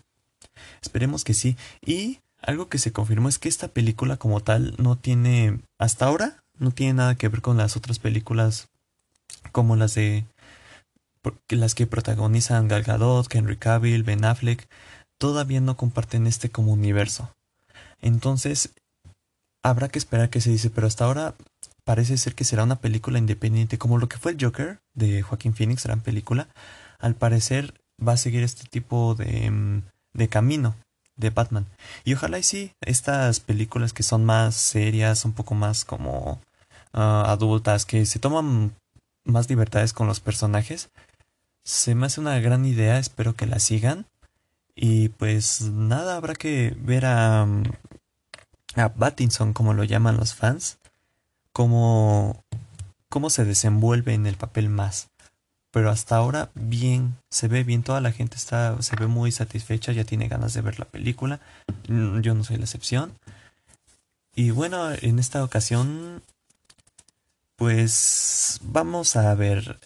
Esperemos 0.82 1.24
que 1.24 1.34
sí. 1.34 1.58
Y 1.86 2.20
algo 2.42 2.70
que 2.70 2.78
se 2.78 2.92
confirmó 2.92 3.30
es 3.30 3.40
que 3.40 3.50
esta 3.50 3.68
película 3.68 4.18
como 4.18 4.40
tal 4.40 4.76
no 4.78 4.98
tiene, 4.98 5.60
hasta 5.78 6.06
ahora, 6.06 6.44
no 6.60 6.72
tiene 6.72 6.94
nada 6.94 7.16
que 7.16 7.28
ver 7.28 7.42
con 7.42 7.58
las 7.58 7.76
otras 7.76 8.00
películas 8.00 8.70
como 9.52 9.76
las 9.76 9.96
de 9.96 10.26
las 11.50 11.76
que 11.76 11.88
protagonizan 11.88 12.68
Gal 12.68 12.84
Gadot, 12.84 13.34
Henry 13.34 13.58
Cavill, 13.58 14.04
Ben 14.04 14.26
Affleck, 14.26 14.68
todavía 15.18 15.62
no 15.62 15.76
comparten 15.76 16.28
este 16.28 16.50
como 16.50 16.74
universo. 16.74 17.32
Entonces, 18.02 18.74
habrá 19.64 19.90
que 19.90 19.98
esperar 19.98 20.30
que 20.30 20.42
se 20.42 20.52
dice, 20.52 20.70
pero 20.70 20.88
hasta 20.88 21.06
ahora 21.06 21.36
parece 21.84 22.18
ser 22.18 22.36
que 22.36 22.44
será 22.44 22.64
una 22.64 22.80
película 22.80 23.18
independiente, 23.18 23.78
como 23.78 23.98
lo 23.98 24.08
que 24.08 24.18
fue 24.18 24.34
el 24.34 24.38
Joker 24.44 24.80
de 24.94 25.22
Joaquín 25.24 25.56
Phoenix, 25.56 25.84
gran 25.84 26.02
película. 26.02 26.48
Al 27.00 27.16
parecer 27.16 27.74
va 28.06 28.14
a 28.14 28.18
seguir 28.18 28.44
este 28.44 28.68
tipo 28.68 29.16
de, 29.16 29.50
mm, 29.50 29.84
de 30.14 30.28
camino 30.30 30.76
de 31.16 31.30
Batman. 31.30 31.66
Y 32.04 32.14
ojalá 32.14 32.40
y 32.40 32.44
sí, 32.44 32.74
estas 32.82 33.40
películas 33.40 33.94
que 33.94 34.04
son 34.04 34.26
más 34.26 34.56
serias, 34.56 35.26
un 35.26 35.34
poco 35.34 35.56
más 35.56 35.86
como 35.86 36.42
ah, 36.94 37.26
adultas, 37.28 37.86
que 37.86 38.06
se 38.06 38.20
toman 38.20 38.76
más 39.24 39.50
libertades 39.50 39.94
con 39.94 40.08
los 40.08 40.20
personajes, 40.20 40.90
se 41.64 41.96
me 41.96 42.06
hace 42.06 42.22
una 42.22 42.40
gran 42.40 42.66
idea, 42.66 43.00
espero 43.00 43.36
que 43.36 43.48
la 43.48 43.60
sigan. 43.60 44.06
Y 44.76 45.10
pues 45.10 45.62
nada, 45.62 46.18
habrá 46.18 46.36
que 46.36 46.76
ver 46.80 47.06
a, 47.06 47.46
mm, 47.46 47.64
a 48.76 48.94
Pattinson, 48.94 49.54
como 49.54 49.74
lo 49.74 49.84
llaman 49.84 50.18
los 50.18 50.36
fans, 50.36 50.78
cómo, 51.52 52.44
cómo 53.10 53.30
se 53.30 53.46
desenvuelve 53.46 54.14
en 54.14 54.28
el 54.28 54.36
papel 54.36 54.70
más. 54.70 55.10
Pero 55.76 55.90
hasta 55.90 56.16
ahora 56.16 56.52
bien, 56.54 57.18
se 57.30 57.50
ve 57.50 57.66
bien, 57.66 57.84
toda 57.84 58.00
la 58.00 58.14
gente 58.14 58.38
está, 58.38 58.82
se 58.82 58.96
ve 58.96 59.08
muy 59.08 59.34
satisfecha, 59.34 59.92
ya 59.92 60.06
tiene 60.06 60.30
ganas 60.30 60.54
de 60.54 60.62
ver 60.62 60.80
la 60.80 60.86
película. 60.86 61.42
Mm, 61.90 62.22
yo 62.22 62.34
no 62.34 62.46
soy 62.46 62.56
la 62.56 62.64
excepción. 62.64 63.12
Y 64.38 64.52
bueno, 64.52 64.94
en 65.02 65.20
esta 65.20 65.44
ocasión, 65.44 66.22
pues 67.58 68.62
vamos 68.64 69.18
a 69.18 69.36
ver 69.36 69.78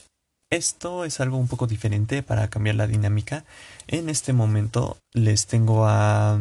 esto 0.52 1.06
es 1.06 1.20
algo 1.22 1.38
un 1.38 1.48
poco 1.48 1.66
diferente 1.66 2.22
para 2.22 2.52
cambiar 2.52 2.76
la 2.76 2.86
dinámica. 2.86 3.44
En 3.88 4.10
este 4.10 4.32
momento 4.32 5.00
les 5.12 5.48
tengo 5.48 5.88
a, 5.88 6.38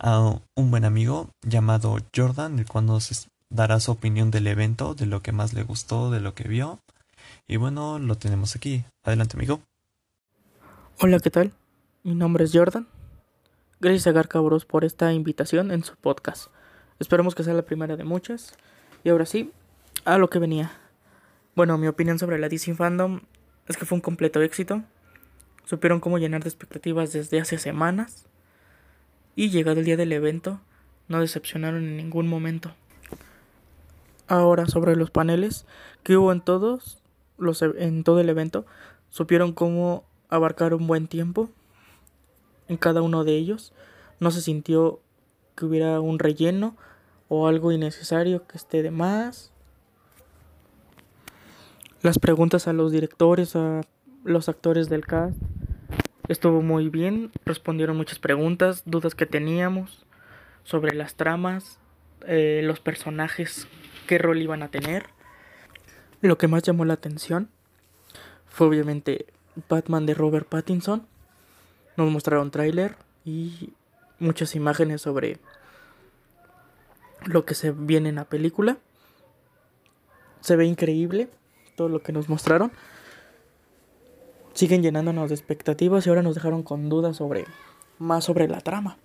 a 0.00 0.38
un 0.56 0.70
buen 0.72 0.84
amigo 0.84 1.30
llamado 1.42 1.98
Jordan, 2.12 2.58
el 2.58 2.66
cual 2.66 2.86
nos 2.86 3.28
dará 3.50 3.78
su 3.78 3.92
opinión 3.92 4.32
del 4.32 4.48
evento, 4.48 4.96
de 4.96 5.06
lo 5.06 5.22
que 5.22 5.30
más 5.30 5.52
le 5.52 5.62
gustó, 5.62 6.10
de 6.10 6.18
lo 6.18 6.34
que 6.34 6.48
vio. 6.48 6.80
Y 7.48 7.58
bueno, 7.58 8.00
lo 8.00 8.16
tenemos 8.16 8.56
aquí. 8.56 8.84
Adelante, 9.04 9.36
amigo. 9.36 9.60
Hola, 11.00 11.20
¿qué 11.20 11.30
tal? 11.30 11.52
Mi 12.02 12.16
nombre 12.16 12.42
es 12.42 12.50
Jordan. 12.52 12.88
Gracias 13.78 14.08
a 14.08 14.12
Garcabros 14.12 14.64
por 14.64 14.84
esta 14.84 15.12
invitación 15.12 15.70
en 15.70 15.84
su 15.84 15.94
podcast. 15.94 16.48
Esperemos 16.98 17.36
que 17.36 17.44
sea 17.44 17.54
la 17.54 17.62
primera 17.62 17.96
de 17.96 18.02
muchas. 18.02 18.54
Y 19.04 19.10
ahora 19.10 19.26
sí, 19.26 19.52
a 20.04 20.18
lo 20.18 20.28
que 20.28 20.40
venía. 20.40 20.72
Bueno, 21.54 21.78
mi 21.78 21.86
opinión 21.86 22.18
sobre 22.18 22.40
la 22.40 22.48
DC 22.48 22.74
Fandom 22.74 23.20
es 23.68 23.76
que 23.76 23.84
fue 23.84 23.94
un 23.94 24.02
completo 24.02 24.42
éxito. 24.42 24.82
Supieron 25.66 26.00
cómo 26.00 26.18
llenar 26.18 26.42
de 26.42 26.48
expectativas 26.48 27.12
desde 27.12 27.40
hace 27.40 27.58
semanas. 27.58 28.26
Y 29.36 29.50
llegado 29.50 29.78
el 29.78 29.86
día 29.86 29.96
del 29.96 30.12
evento, 30.12 30.60
no 31.06 31.20
decepcionaron 31.20 31.84
en 31.84 31.96
ningún 31.96 32.26
momento. 32.26 32.74
Ahora 34.26 34.66
sobre 34.66 34.96
los 34.96 35.12
paneles 35.12 35.64
que 36.02 36.16
hubo 36.16 36.32
en 36.32 36.40
todos 36.40 36.98
los 37.38 37.62
e, 37.62 37.70
en 37.78 38.04
todo 38.04 38.20
el 38.20 38.28
evento, 38.28 38.66
supieron 39.10 39.52
cómo 39.52 40.04
abarcar 40.28 40.74
un 40.74 40.86
buen 40.86 41.08
tiempo 41.08 41.48
en 42.68 42.76
cada 42.76 43.02
uno 43.02 43.24
de 43.24 43.36
ellos. 43.36 43.72
No 44.20 44.30
se 44.30 44.40
sintió 44.40 45.00
que 45.54 45.64
hubiera 45.64 46.00
un 46.00 46.18
relleno 46.18 46.76
o 47.28 47.48
algo 47.48 47.72
innecesario 47.72 48.46
que 48.46 48.56
esté 48.56 48.82
de 48.82 48.90
más. 48.90 49.52
Las 52.02 52.18
preguntas 52.18 52.68
a 52.68 52.72
los 52.72 52.92
directores, 52.92 53.56
a 53.56 53.80
los 54.24 54.48
actores 54.48 54.88
del 54.88 55.06
cast, 55.06 55.36
estuvo 56.28 56.62
muy 56.62 56.88
bien. 56.88 57.32
Respondieron 57.44 57.96
muchas 57.96 58.18
preguntas, 58.18 58.82
dudas 58.84 59.14
que 59.14 59.26
teníamos 59.26 60.06
sobre 60.62 60.94
las 60.94 61.14
tramas, 61.14 61.78
eh, 62.26 62.60
los 62.64 62.80
personajes, 62.80 63.68
qué 64.06 64.18
rol 64.18 64.42
iban 64.42 64.62
a 64.62 64.68
tener. 64.68 65.15
Lo 66.20 66.38
que 66.38 66.48
más 66.48 66.62
llamó 66.62 66.84
la 66.84 66.94
atención 66.94 67.50
fue 68.46 68.66
obviamente 68.66 69.26
Batman 69.68 70.06
de 70.06 70.14
Robert 70.14 70.48
Pattinson. 70.48 71.06
Nos 71.96 72.10
mostraron 72.10 72.50
tráiler 72.50 72.96
y 73.24 73.72
muchas 74.18 74.54
imágenes 74.54 75.02
sobre 75.02 75.38
lo 77.24 77.44
que 77.44 77.54
se 77.54 77.72
viene 77.72 78.08
en 78.08 78.16
la 78.16 78.24
película. 78.24 78.78
Se 80.40 80.56
ve 80.56 80.66
increíble 80.66 81.28
todo 81.76 81.88
lo 81.88 82.02
que 82.02 82.12
nos 82.12 82.28
mostraron. 82.28 82.72
Siguen 84.54 84.82
llenándonos 84.82 85.28
de 85.28 85.34
expectativas 85.34 86.06
y 86.06 86.08
ahora 86.08 86.22
nos 86.22 86.34
dejaron 86.34 86.62
con 86.62 86.88
dudas 86.88 87.16
sobre 87.16 87.44
más 87.98 88.24
sobre 88.24 88.48
la 88.48 88.60
trama. 88.60 88.96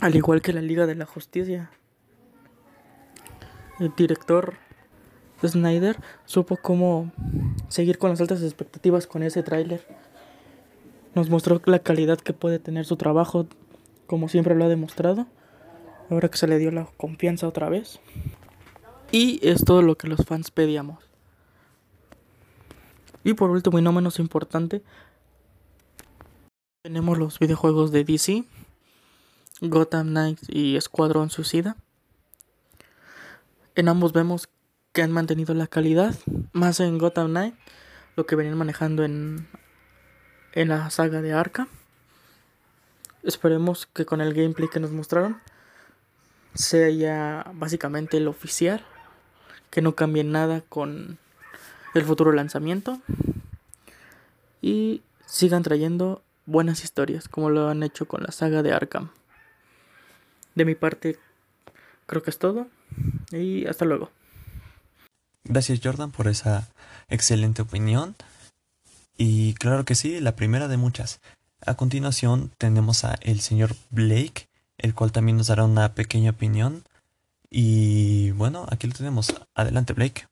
Al 0.00 0.14
igual 0.14 0.42
que 0.42 0.52
la 0.52 0.62
Liga 0.62 0.86
de 0.86 0.94
la 0.94 1.06
Justicia. 1.06 1.70
El 3.78 3.92
director 3.96 4.54
Snyder 5.46 5.98
supo 6.24 6.56
cómo 6.56 7.12
seguir 7.68 7.98
con 7.98 8.10
las 8.10 8.20
altas 8.20 8.42
expectativas 8.42 9.06
con 9.06 9.22
ese 9.22 9.42
tráiler. 9.42 9.86
Nos 11.14 11.30
mostró 11.30 11.60
la 11.66 11.78
calidad 11.78 12.18
que 12.18 12.32
puede 12.32 12.58
tener 12.58 12.86
su 12.86 12.96
trabajo, 12.96 13.46
como 14.06 14.28
siempre 14.28 14.54
lo 14.54 14.64
ha 14.64 14.68
demostrado. 14.68 15.26
Ahora 16.10 16.28
que 16.28 16.38
se 16.38 16.46
le 16.46 16.58
dio 16.58 16.70
la 16.70 16.86
confianza 16.96 17.48
otra 17.48 17.68
vez. 17.68 18.00
Y 19.10 19.46
es 19.46 19.64
todo 19.64 19.82
lo 19.82 19.96
que 19.96 20.08
los 20.08 20.24
fans 20.24 20.50
pedíamos. 20.50 20.98
Y 23.24 23.34
por 23.34 23.50
último 23.50 23.78
y 23.78 23.82
no 23.82 23.92
menos 23.92 24.18
importante, 24.18 24.82
tenemos 26.82 27.18
los 27.18 27.38
videojuegos 27.38 27.92
de 27.92 28.04
DC, 28.04 28.44
Gotham 29.60 30.08
Knights 30.08 30.48
y 30.48 30.76
Escuadrón 30.76 31.30
Suicida. 31.30 31.76
En 33.76 33.88
ambos 33.88 34.12
vemos 34.12 34.48
que 34.92 35.02
han 35.02 35.12
mantenido 35.12 35.54
la 35.54 35.66
calidad, 35.66 36.14
más 36.52 36.80
en 36.80 36.98
Gotham 36.98 37.30
Knight, 37.30 37.54
lo 38.16 38.26
que 38.26 38.36
venían 38.36 38.58
manejando 38.58 39.04
en, 39.04 39.48
en 40.52 40.68
la 40.68 40.90
saga 40.90 41.22
de 41.22 41.32
Arkham. 41.32 41.68
Esperemos 43.22 43.86
que 43.86 44.04
con 44.04 44.20
el 44.20 44.34
gameplay 44.34 44.68
que 44.68 44.80
nos 44.80 44.90
mostraron 44.90 45.40
sea 46.54 46.90
ya 46.90 47.50
básicamente 47.54 48.18
el 48.18 48.28
oficial, 48.28 48.84
que 49.70 49.80
no 49.80 49.94
cambie 49.94 50.24
nada 50.24 50.60
con 50.60 51.18
el 51.94 52.04
futuro 52.04 52.32
lanzamiento 52.32 53.00
y 54.60 55.02
sigan 55.26 55.62
trayendo 55.62 56.22
buenas 56.44 56.84
historias 56.84 57.28
como 57.28 57.48
lo 57.48 57.68
han 57.68 57.82
hecho 57.82 58.06
con 58.06 58.22
la 58.22 58.32
saga 58.32 58.62
de 58.62 58.72
Arkham. 58.72 59.10
De 60.54 60.66
mi 60.66 60.74
parte, 60.74 61.18
creo 62.06 62.22
que 62.22 62.30
es 62.30 62.38
todo 62.38 62.66
y 63.30 63.66
hasta 63.66 63.86
luego. 63.86 64.10
Gracias 65.44 65.80
Jordan 65.82 66.10
por 66.10 66.28
esa 66.28 66.68
excelente 67.08 67.62
opinión. 67.62 68.14
Y 69.16 69.54
claro 69.54 69.84
que 69.84 69.94
sí, 69.94 70.20
la 70.20 70.36
primera 70.36 70.68
de 70.68 70.76
muchas. 70.76 71.20
A 71.64 71.74
continuación 71.74 72.50
tenemos 72.58 73.04
a 73.04 73.14
el 73.20 73.40
señor 73.40 73.76
Blake, 73.90 74.48
el 74.78 74.94
cual 74.94 75.12
también 75.12 75.36
nos 75.36 75.48
dará 75.48 75.64
una 75.64 75.94
pequeña 75.94 76.30
opinión. 76.30 76.84
Y 77.50 78.30
bueno, 78.32 78.66
aquí 78.70 78.86
lo 78.86 78.94
tenemos. 78.94 79.34
Adelante 79.54 79.92
Blake. 79.92 80.26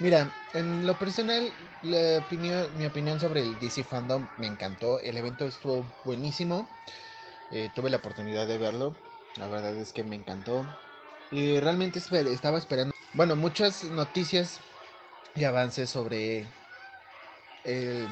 Mira, 0.00 0.34
en 0.54 0.86
lo 0.86 0.98
personal, 0.98 1.52
la 1.82 2.18
opinión, 2.18 2.66
mi 2.78 2.86
opinión 2.86 3.20
sobre 3.20 3.42
el 3.42 3.58
DC 3.60 3.84
Fandom 3.84 4.26
me 4.38 4.46
encantó. 4.46 4.98
El 5.00 5.16
evento 5.16 5.44
estuvo 5.44 5.86
buenísimo. 6.04 6.68
Eh, 7.50 7.70
tuve 7.74 7.90
la 7.90 7.98
oportunidad 7.98 8.46
de 8.46 8.58
verlo. 8.58 8.96
La 9.36 9.46
verdad 9.46 9.76
es 9.76 9.92
que 9.92 10.02
me 10.02 10.16
encantó. 10.16 10.66
Y 11.30 11.60
realmente 11.60 11.98
estaba 11.98 12.58
esperando 12.58 12.93
bueno, 13.14 13.36
muchas 13.36 13.84
noticias 13.84 14.60
y 15.34 15.44
avances 15.44 15.90
sobre, 15.90 16.46
eh, 17.64 18.08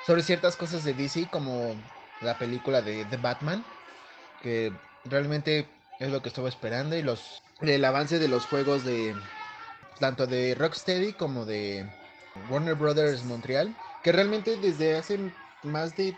sobre 0.00 0.22
ciertas 0.22 0.56
cosas 0.56 0.84
de 0.84 0.94
DC, 0.94 1.28
como 1.30 1.76
la 2.20 2.38
película 2.38 2.82
de 2.82 3.04
The 3.04 3.16
Batman, 3.16 3.64
que 4.40 4.72
realmente 5.04 5.68
es 5.98 6.10
lo 6.10 6.22
que 6.22 6.28
estaba 6.28 6.48
esperando, 6.48 6.96
y 6.96 7.02
los 7.02 7.42
el 7.60 7.84
avance 7.84 8.18
de 8.20 8.28
los 8.28 8.46
juegos 8.46 8.84
de 8.84 9.16
tanto 9.98 10.26
de 10.26 10.54
Rocksteady 10.54 11.14
como 11.14 11.44
de 11.44 11.90
Warner 12.34 12.76
Brothers 12.76 13.24
Montreal, 13.24 13.74
que 14.02 14.12
realmente 14.12 14.56
desde 14.56 14.96
hace 14.96 15.32
más 15.62 15.96
de, 15.96 16.16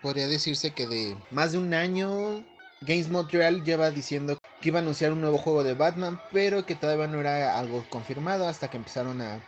podría 0.00 0.28
decirse 0.28 0.74
que 0.74 0.86
de 0.86 1.18
más 1.30 1.52
de 1.52 1.58
un 1.58 1.74
año, 1.74 2.46
Games 2.80 3.10
Montreal 3.10 3.64
lleva 3.64 3.90
diciendo 3.90 4.38
que 4.60 4.68
iba 4.68 4.78
a 4.78 4.82
anunciar 4.82 5.12
un 5.12 5.20
nuevo 5.20 5.38
juego 5.38 5.64
de 5.64 5.74
Batman, 5.74 6.20
pero 6.32 6.64
que 6.64 6.74
todavía 6.74 7.06
no 7.06 7.20
era 7.20 7.58
algo 7.58 7.84
confirmado 7.90 8.48
hasta 8.48 8.68
que 8.68 8.76
empezaron 8.76 9.20
a 9.20 9.40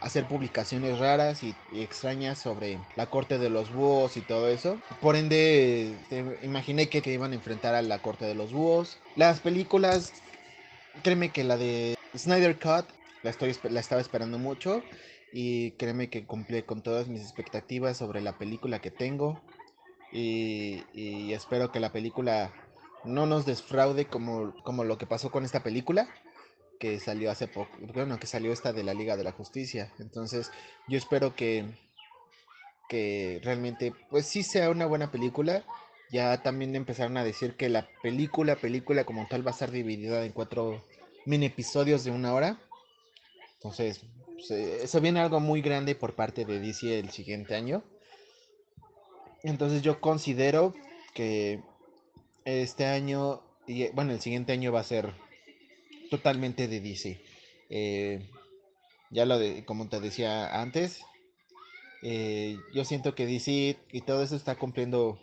hacer 0.00 0.26
publicaciones 0.26 0.98
raras 0.98 1.42
y, 1.42 1.54
extrañas 1.72 2.38
sobre 2.38 2.78
la 2.96 3.06
corte 3.06 3.38
de 3.38 3.50
los 3.50 3.72
búhos 3.72 4.16
y 4.16 4.22
todo 4.22 4.48
eso. 4.48 4.78
Por 5.00 5.16
ende, 5.16 5.94
imaginé 6.42 6.88
que, 6.88 7.02
iban 7.10 7.32
a 7.32 7.36
enfrentar 7.36 7.74
a 7.74 7.82
la 7.82 7.98
corte 7.98 8.24
de 8.24 8.34
los 8.34 8.52
búhos. 8.52 8.98
Las 9.16 9.40
películas, 9.40 10.12
créeme 11.02 11.30
que 11.30 11.44
la 11.44 11.56
de 11.56 11.96
Snyder 12.16 12.58
Cut 12.58 12.86
la, 13.22 13.80
estaba 13.80 14.00
esperando 14.00 14.38
mucho 14.38 14.82
y 15.32 15.72
créeme 15.72 16.08
que 16.08 16.24
cumplí 16.24 16.62
con 16.62 16.82
todas 16.82 17.08
mis 17.08 17.22
expectativas 17.22 17.96
sobre 17.96 18.20
la 18.20 18.36
película 18.38 18.80
que 18.80 18.90
tengo. 18.90 19.40
Y, 20.12 20.82
y 20.92 21.32
espero 21.34 21.70
que 21.70 21.78
la 21.78 21.92
película 21.92 22.52
no 23.04 23.26
nos 23.26 23.46
desfraude 23.46 24.06
como, 24.06 24.54
como 24.62 24.84
lo 24.84 24.98
que 24.98 25.06
pasó 25.06 25.30
con 25.30 25.44
esta 25.44 25.62
película 25.62 26.08
que 26.80 26.98
salió 26.98 27.30
hace 27.30 27.46
poco, 27.46 27.70
bueno, 27.94 28.18
que 28.18 28.26
salió 28.26 28.52
esta 28.52 28.72
de 28.72 28.82
la 28.82 28.94
Liga 28.94 29.16
de 29.16 29.22
la 29.22 29.32
Justicia. 29.32 29.92
Entonces, 29.98 30.50
yo 30.88 30.96
espero 30.96 31.36
que, 31.36 31.66
que 32.88 33.38
realmente, 33.44 33.92
pues 34.08 34.24
sí 34.24 34.42
sea 34.42 34.70
una 34.70 34.86
buena 34.86 35.10
película. 35.10 35.62
Ya 36.10 36.42
también 36.42 36.74
empezaron 36.74 37.18
a 37.18 37.22
decir 37.22 37.54
que 37.54 37.68
la 37.68 37.86
película, 38.02 38.56
película 38.56 39.04
como 39.04 39.28
tal 39.28 39.46
va 39.46 39.50
a 39.50 39.52
estar 39.52 39.70
dividida 39.70 40.24
en 40.24 40.32
cuatro 40.32 40.82
mini 41.26 41.46
episodios 41.46 42.02
de 42.02 42.12
una 42.12 42.32
hora. 42.32 42.58
Entonces, 43.56 44.00
se, 44.42 44.86
se 44.88 45.00
viene 45.00 45.20
algo 45.20 45.38
muy 45.38 45.60
grande 45.60 45.94
por 45.94 46.14
parte 46.14 46.46
de 46.46 46.60
DC 46.60 46.98
el 46.98 47.10
siguiente 47.10 47.54
año. 47.54 47.84
Entonces 49.42 49.82
yo 49.82 50.00
considero 50.00 50.74
que 51.14 51.62
este 52.44 52.86
año, 52.86 53.42
y 53.66 53.88
bueno, 53.88 54.12
el 54.12 54.20
siguiente 54.20 54.52
año 54.52 54.72
va 54.72 54.80
a 54.80 54.84
ser 54.84 55.14
totalmente 56.10 56.68
de 56.68 56.80
DC. 56.80 57.20
Eh, 57.70 58.28
ya 59.10 59.24
lo 59.26 59.38
de, 59.38 59.64
como 59.64 59.88
te 59.88 60.00
decía 60.00 60.60
antes, 60.60 61.02
eh, 62.02 62.58
yo 62.72 62.84
siento 62.84 63.14
que 63.14 63.26
DC 63.26 63.78
y 63.92 64.00
todo 64.02 64.22
eso 64.22 64.36
está 64.36 64.56
cumpliendo 64.56 65.18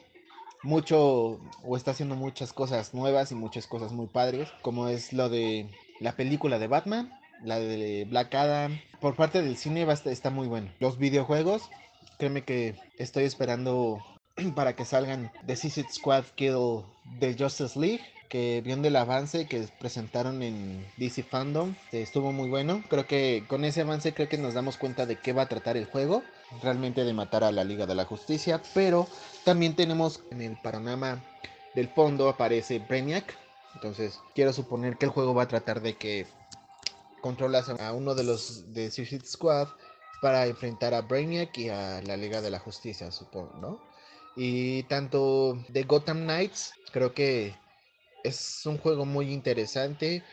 mucho 0.64 1.40
o 1.64 1.78
está 1.78 1.92
haciendo 1.92 2.16
muchas 2.16 2.54
cosas 2.54 2.94
nuevas 2.94 3.32
y 3.32 3.36
muchas 3.36 3.68
cosas 3.68 3.92
muy 3.92 4.08
padres, 4.08 4.50
como 4.62 4.88
es 4.88 5.14
lo 5.14 5.30
de 5.30 5.70
la 6.00 6.16
película 6.16 6.60
de 6.60 6.68
Batman, 6.68 7.12
la 7.44 7.60
de 7.60 8.06
Black 8.06 8.34
Adam. 8.36 8.80
Por 9.00 9.16
parte 9.16 9.42
del 9.42 9.58
cine 9.58 9.88
está 10.06 10.30
muy 10.30 10.48
bueno. 10.48 10.72
Los 10.80 10.98
videojuegos, 10.98 11.70
créeme 12.18 12.44
que 12.44 12.76
estoy 12.98 13.26
esperando 13.26 14.04
para 14.56 14.76
que 14.76 14.86
salgan 14.86 15.32
The 15.46 15.56
Suicide 15.56 15.90
Squad 15.92 16.26
Kill 16.36 16.84
de 17.20 17.36
Justice 17.38 17.80
League 17.80 18.02
que 18.30 18.62
viendo 18.64 18.88
el 18.88 18.96
avance 18.96 19.48
que 19.48 19.68
presentaron 19.80 20.44
en 20.44 20.86
DC 20.98 21.24
Fandom 21.24 21.76
estuvo 21.92 22.32
muy 22.32 22.50
bueno. 22.50 22.84
Creo 22.90 23.08
que 23.08 23.46
con 23.48 23.64
ese 23.64 23.82
avance 23.82 24.14
creo 24.14 24.28
que 24.28 24.38
nos 24.38 24.54
damos 24.54 24.78
cuenta 24.78 25.06
de 25.06 25.18
qué 25.18 25.34
va 25.34 25.44
a 25.44 25.50
tratar 25.50 25.78
el 25.78 25.86
juego 25.86 26.24
realmente 26.62 27.04
de 27.04 27.14
matar 27.14 27.44
a 27.44 27.52
la 27.52 27.64
Liga 27.64 27.86
de 27.86 27.96
la 27.96 28.06
Justicia 28.06 28.62
pero 28.74 29.08
también 29.44 29.76
tenemos 29.76 30.22
en 30.32 30.42
el 30.42 30.58
panorama 30.58 31.24
del 31.76 31.88
fondo 31.90 32.30
aparece 32.30 32.80
Brainiac. 32.80 33.38
Entonces 33.76 34.20
quiero 34.36 34.52
suponer 34.52 34.98
que 34.98 35.06
el 35.06 35.12
juego 35.12 35.34
va 35.34 35.44
a 35.44 35.48
tratar 35.48 35.82
de 35.82 35.96
que 35.96 36.28
controlas 37.22 37.70
a 37.70 37.94
uno 37.94 38.14
de 38.14 38.24
los 38.24 38.74
de 38.74 38.92
Suicide 38.92 39.26
Squad 39.26 39.68
para 40.22 40.46
enfrentar 40.48 40.94
a 40.94 41.02
Brainiac 41.02 41.58
y 41.58 41.70
a 41.70 42.02
la 42.02 42.18
Liga 42.18 42.42
de 42.42 42.50
la 42.50 42.60
Justicia 42.60 43.12
supongo 43.12 43.54
no 43.60 43.87
y 44.38 44.84
tanto 44.84 45.58
de 45.70 45.84
Gotham 45.84 46.24
Knights, 46.24 46.74
creo 46.92 47.14
que 47.14 47.56
es 48.24 48.66
un 48.66 48.78
juego 48.78 49.06
muy 49.06 49.34
interesante. 49.34 50.24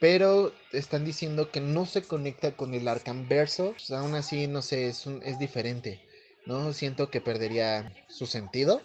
Pero 0.00 0.54
están 0.72 1.04
diciendo 1.04 1.50
que 1.50 1.60
no 1.60 1.84
se 1.84 2.02
conecta 2.02 2.52
con 2.56 2.72
el 2.72 2.88
Arkham 2.88 3.28
Verso. 3.28 3.72
Pues, 3.72 3.90
aún 3.90 4.14
así, 4.14 4.46
no 4.46 4.62
sé, 4.62 4.88
es, 4.88 5.06
es 5.06 5.38
diferente. 5.38 6.00
¿no? 6.46 6.72
Siento 6.72 7.10
que 7.10 7.20
perdería 7.20 7.92
su 8.08 8.26
sentido. 8.26 8.82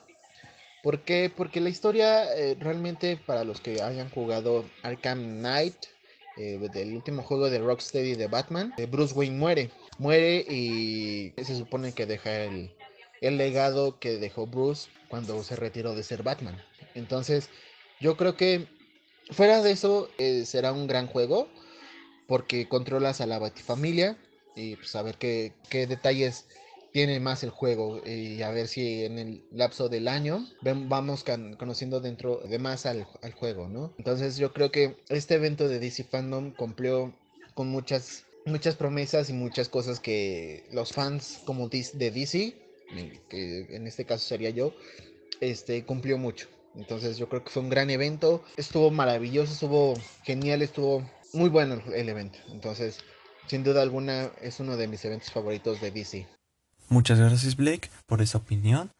¿Por 0.83 1.01
qué? 1.03 1.31
Porque 1.35 1.61
la 1.61 1.69
historia 1.69 2.35
eh, 2.35 2.55
realmente 2.59 3.17
para 3.17 3.43
los 3.43 3.59
que 3.59 3.81
hayan 3.81 4.09
jugado 4.09 4.65
Arkham 4.83 5.39
Knight, 5.39 5.75
eh, 6.37 6.59
del 6.73 6.95
último 6.95 7.23
juego 7.23 7.49
de 7.49 7.59
Rocksteady 7.59 8.15
de 8.15 8.27
Batman, 8.27 8.73
eh, 8.77 8.85
Bruce 8.85 9.15
Wayne 9.15 9.37
muere. 9.37 9.71
Muere 9.97 10.45
y 10.47 11.33
se 11.37 11.55
supone 11.55 11.93
que 11.93 12.05
deja 12.05 12.43
el, 12.43 12.74
el 13.25 13.37
legado 13.37 13.99
que 13.99 14.17
dejó 14.17 14.47
Bruce 14.47 14.89
cuando 15.09 15.43
se 15.43 15.55
retiró 15.55 15.95
de 15.95 16.03
ser 16.03 16.23
Batman. 16.23 16.61
Entonces, 16.93 17.49
yo 17.99 18.17
creo 18.17 18.35
que 18.35 18.67
fuera 19.31 19.61
de 19.61 19.71
eso 19.71 20.09
será 20.45 20.71
un 20.71 20.87
gran 20.87 21.07
juego 21.07 21.47
porque 22.27 22.67
controlas 22.67 23.21
a 23.21 23.25
la 23.25 23.39
Batifamilia 23.39 24.17
y 24.55 24.75
pues 24.77 24.95
a 24.95 25.01
ver 25.01 25.15
qué, 25.15 25.53
qué 25.69 25.87
detalles 25.87 26.45
tiene 26.95 27.19
más 27.19 27.43
el 27.43 27.49
juego 27.49 28.01
y 28.07 28.41
a 28.41 28.51
ver 28.51 28.69
si 28.69 29.03
en 29.03 29.19
el 29.19 29.43
lapso 29.51 29.89
del 29.89 30.07
año 30.07 30.47
vamos 30.61 31.25
conociendo 31.59 31.99
dentro 31.99 32.37
de 32.47 32.57
más 32.57 32.85
al, 32.85 33.05
juego, 33.37 33.67
¿no? 33.67 33.93
Entonces 33.97 34.37
yo 34.37 34.53
creo 34.53 34.71
que 34.71 34.95
este 35.09 35.35
evento 35.35 35.67
de 35.67 35.79
DC 35.79 36.05
Fandom 36.05 36.53
cumplió 36.53 37.13
con 37.53 37.67
muchas 37.67 38.23
muchas 38.45 38.75
promesas 38.75 39.29
y 39.29 39.33
muchas 39.33 39.67
cosas 39.67 39.99
que 39.99 40.63
los 40.71 40.93
fans 40.93 41.41
como 41.45 41.67
de 41.67 42.11
DC, 42.11 42.55
que 43.29 43.75
en 43.75 43.87
este 43.87 44.05
caso 44.05 44.25
sería 44.25 44.49
yo, 44.49 44.73
este 45.41 45.85
cumplió 45.85 46.17
mucho. 46.17 46.47
Entonces 46.75 47.17
yo 47.17 47.29
creo 47.29 47.43
que 47.43 47.49
fue 47.51 47.63
un 47.63 47.69
gran 47.69 47.89
evento, 47.89 48.43
estuvo 48.57 48.91
maravilloso, 48.91 49.53
estuvo 49.53 49.93
genial, 50.23 50.61
estuvo 50.61 51.09
muy 51.33 51.49
bueno 51.49 51.81
el 51.93 52.09
evento. 52.09 52.39
Entonces, 52.49 52.99
sin 53.47 53.63
duda 53.63 53.81
alguna 53.81 54.31
es 54.41 54.59
uno 54.59 54.75
de 54.77 54.87
mis 54.87 55.03
eventos 55.05 55.31
favoritos 55.31 55.79
de 55.81 55.91
DC. 55.91 56.27
Muchas 56.89 57.19
gracias 57.19 57.55
Blake 57.55 57.89
por 58.05 58.21
esa 58.21 58.37
opinión. 58.39 58.91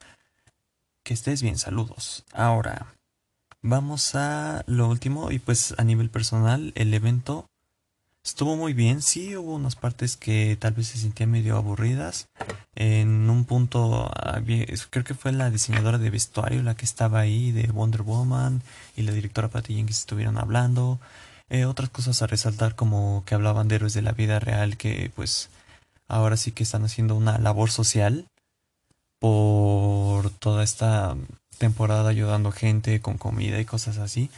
Que 1.04 1.14
estés 1.14 1.42
bien, 1.42 1.58
saludos. 1.58 2.24
Ahora, 2.32 2.96
vamos 3.62 4.16
a 4.16 4.64
lo 4.68 4.90
último 4.90 5.32
y 5.32 5.40
pues 5.40 5.76
a 5.78 5.84
nivel 5.84 6.10
personal, 6.10 6.72
el 6.76 6.94
evento 6.94 7.46
estuvo 8.24 8.56
muy 8.56 8.74
bien. 8.74 9.02
Sí, 9.02 9.36
hubo 9.36 9.54
unas 9.54 9.76
partes 9.76 10.18
que 10.18 10.58
tal 10.60 10.74
vez 10.74 10.88
se 10.88 10.98
sentían 10.98 11.32
medio 11.32 11.58
aburridas. 11.58 12.28
En 12.76 13.30
un 13.30 13.46
punto, 13.46 14.12
creo 14.90 15.04
que 15.06 15.14
fue 15.14 15.32
la 15.32 15.50
diseñadora 15.50 15.98
de 15.98 16.10
vestuario 16.10 16.62
la 16.62 16.76
que 16.76 16.86
estaba 16.86 17.20
ahí 17.20 17.52
de 17.52 17.72
Wonder 17.72 18.02
Woman 18.02 18.62
y 18.98 19.04
la 19.04 19.14
directora 19.14 19.48
Patty 19.48 19.76
Jenkins 19.76 20.00
estuvieron 20.00 20.38
hablando. 20.38 21.00
Eh, 21.50 21.66
otras 21.66 21.90
cosas 21.90 22.22
a 22.22 22.28
resaltar 22.28 22.76
como 22.76 23.24
que 23.26 23.36
hablaban 23.36 23.68
de 23.68 23.76
héroes 23.76 23.94
de 23.94 24.02
la 24.02 24.12
vida 24.12 24.40
real 24.40 24.78
que 24.78 25.12
pues 25.16 25.50
ahora 26.08 26.38
sí 26.38 26.52
que 26.52 26.64
están 26.64 26.84
haciendo 26.84 27.16
una 27.16 27.38
labor 27.38 27.72
social 27.72 28.28
por 29.20 30.30
toda 30.32 30.64
esta 30.64 31.16
temporada 31.58 32.10
ayudando 32.10 32.52
gente 32.52 33.02
con 33.02 33.18
comida 33.18 33.60
y 33.60 33.66
cosas 33.66 33.98
así, 34.00 34.30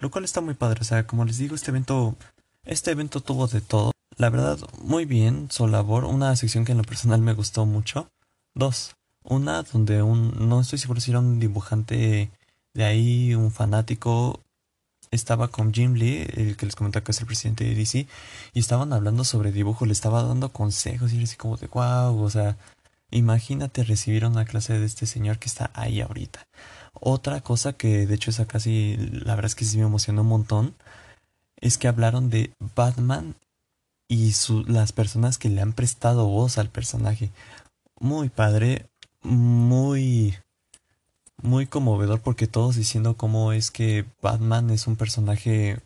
lo 0.00 0.10
cual 0.10 0.24
está 0.24 0.40
muy 0.40 0.54
padre, 0.54 0.80
o 0.80 0.84
sea, 0.84 1.06
como 1.06 1.24
les 1.24 1.38
digo, 1.38 1.54
este 1.54 1.70
evento 1.70 2.16
este 2.64 2.90
evento 2.90 3.20
tuvo 3.20 3.46
de 3.46 3.60
todo. 3.60 3.93
La 4.16 4.30
verdad, 4.30 4.58
muy 4.82 5.06
bien 5.06 5.48
su 5.50 5.66
labor, 5.66 6.04
una 6.04 6.36
sección 6.36 6.64
que 6.64 6.72
en 6.72 6.78
lo 6.78 6.84
personal 6.84 7.20
me 7.20 7.32
gustó 7.32 7.66
mucho. 7.66 8.08
Dos, 8.54 8.94
una 9.24 9.62
donde 9.64 10.02
un 10.02 10.48
no 10.48 10.60
estoy 10.60 10.78
seguro 10.78 11.00
si 11.00 11.10
era 11.10 11.18
un 11.18 11.40
dibujante 11.40 12.30
de 12.74 12.84
ahí, 12.84 13.34
un 13.34 13.50
fanático 13.50 14.40
estaba 15.10 15.48
con 15.48 15.72
Jim 15.72 15.94
Lee, 15.94 16.26
el 16.34 16.56
que 16.56 16.66
les 16.66 16.76
comentaba 16.76 17.04
que 17.04 17.12
es 17.12 17.20
el 17.20 17.26
presidente 17.26 17.64
de 17.64 17.74
DC, 17.74 18.06
y 18.52 18.58
estaban 18.58 18.92
hablando 18.92 19.24
sobre 19.24 19.52
dibujo, 19.52 19.86
le 19.86 19.92
estaba 19.92 20.22
dando 20.22 20.50
consejos 20.50 21.12
y 21.12 21.16
era 21.16 21.24
así 21.24 21.36
como 21.36 21.56
de 21.56 21.66
wow, 21.68 22.20
o 22.20 22.30
sea, 22.30 22.56
imagínate 23.10 23.84
recibir 23.84 24.24
una 24.26 24.44
clase 24.44 24.78
de 24.78 24.86
este 24.86 25.06
señor 25.06 25.38
que 25.38 25.48
está 25.48 25.70
ahí 25.74 26.00
ahorita. 26.00 26.46
Otra 26.94 27.40
cosa 27.40 27.74
que 27.74 28.06
de 28.06 28.14
hecho 28.14 28.30
esa 28.30 28.46
casi, 28.46 28.96
la 28.96 29.34
verdad 29.34 29.46
es 29.46 29.54
que 29.54 29.64
sí 29.64 29.78
me 29.78 29.84
emocionó 29.84 30.22
un 30.22 30.28
montón, 30.28 30.74
es 31.56 31.78
que 31.78 31.88
hablaron 31.88 32.30
de 32.30 32.52
Batman 32.76 33.34
y 34.08 34.32
su, 34.32 34.64
las 34.64 34.92
personas 34.92 35.38
que 35.38 35.48
le 35.48 35.60
han 35.60 35.72
prestado 35.72 36.26
voz 36.26 36.58
al 36.58 36.68
personaje. 36.70 37.30
Muy 38.00 38.28
padre, 38.28 38.86
muy 39.22 40.36
muy 41.42 41.66
conmovedor 41.66 42.20
porque 42.20 42.46
todos 42.46 42.76
diciendo 42.76 43.16
cómo 43.16 43.52
es 43.52 43.70
que 43.70 44.06
Batman 44.22 44.70
es 44.70 44.86
un 44.86 44.96
personaje 44.96 45.80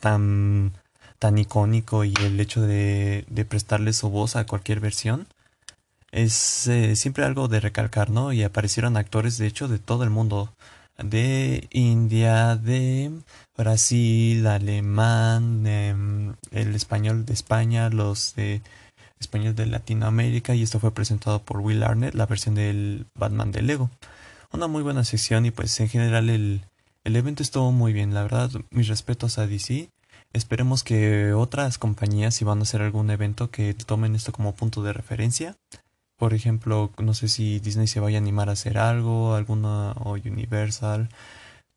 tan 0.00 0.72
tan 1.18 1.38
icónico 1.38 2.04
y 2.04 2.14
el 2.20 2.38
hecho 2.40 2.62
de, 2.62 3.24
de 3.28 3.44
prestarle 3.44 3.92
su 3.92 4.10
voz 4.10 4.36
a 4.36 4.46
cualquier 4.46 4.80
versión 4.80 5.26
es 6.12 6.66
eh, 6.68 6.96
siempre 6.96 7.24
algo 7.24 7.48
de 7.48 7.60
recalcar, 7.60 8.10
¿no? 8.10 8.32
Y 8.32 8.42
aparecieron 8.42 8.96
actores, 8.96 9.38
de 9.38 9.46
hecho, 9.46 9.68
de 9.68 9.78
todo 9.78 10.04
el 10.04 10.10
mundo, 10.10 10.54
de 10.98 11.68
India, 11.72 12.56
de 12.56 13.12
Brasil, 13.56 14.46
alemán, 14.46 15.66
em, 15.66 16.34
el 16.50 16.74
español 16.74 17.24
de 17.24 17.32
España, 17.32 17.90
los 17.90 18.34
de 18.34 18.62
español 19.18 19.54
de 19.54 19.66
Latinoamérica, 19.66 20.54
y 20.54 20.62
esto 20.62 20.78
fue 20.78 20.92
presentado 20.92 21.42
por 21.42 21.60
Will 21.60 21.82
Arnett, 21.82 22.14
la 22.14 22.26
versión 22.26 22.54
del 22.54 23.06
Batman 23.14 23.52
de 23.52 23.62
Lego 23.62 23.90
una 24.52 24.66
muy 24.66 24.82
buena 24.82 25.04
sección 25.04 25.46
y 25.46 25.50
pues 25.50 25.78
en 25.80 25.88
general 25.88 26.30
el, 26.30 26.62
el 27.04 27.16
evento 27.16 27.42
estuvo 27.42 27.72
muy 27.72 27.92
bien, 27.92 28.14
la 28.14 28.22
verdad, 28.22 28.50
mis 28.70 28.88
respetos 28.88 29.38
a 29.38 29.46
DC. 29.46 29.90
Esperemos 30.32 30.82
que 30.82 31.32
otras 31.32 31.78
compañías, 31.78 32.34
si 32.34 32.44
van 32.44 32.58
a 32.58 32.62
hacer 32.62 32.82
algún 32.82 33.10
evento, 33.10 33.50
que 33.50 33.74
tomen 33.74 34.14
esto 34.14 34.32
como 34.32 34.54
punto 34.54 34.82
de 34.82 34.92
referencia. 34.92 35.56
Por 36.16 36.34
ejemplo, 36.34 36.90
no 36.98 37.14
sé 37.14 37.28
si 37.28 37.60
Disney 37.60 37.86
se 37.86 38.00
vaya 38.00 38.18
a 38.18 38.20
animar 38.20 38.48
a 38.48 38.52
hacer 38.52 38.78
algo, 38.78 39.34
alguna 39.34 39.92
o 39.92 40.12
Universal, 40.12 41.08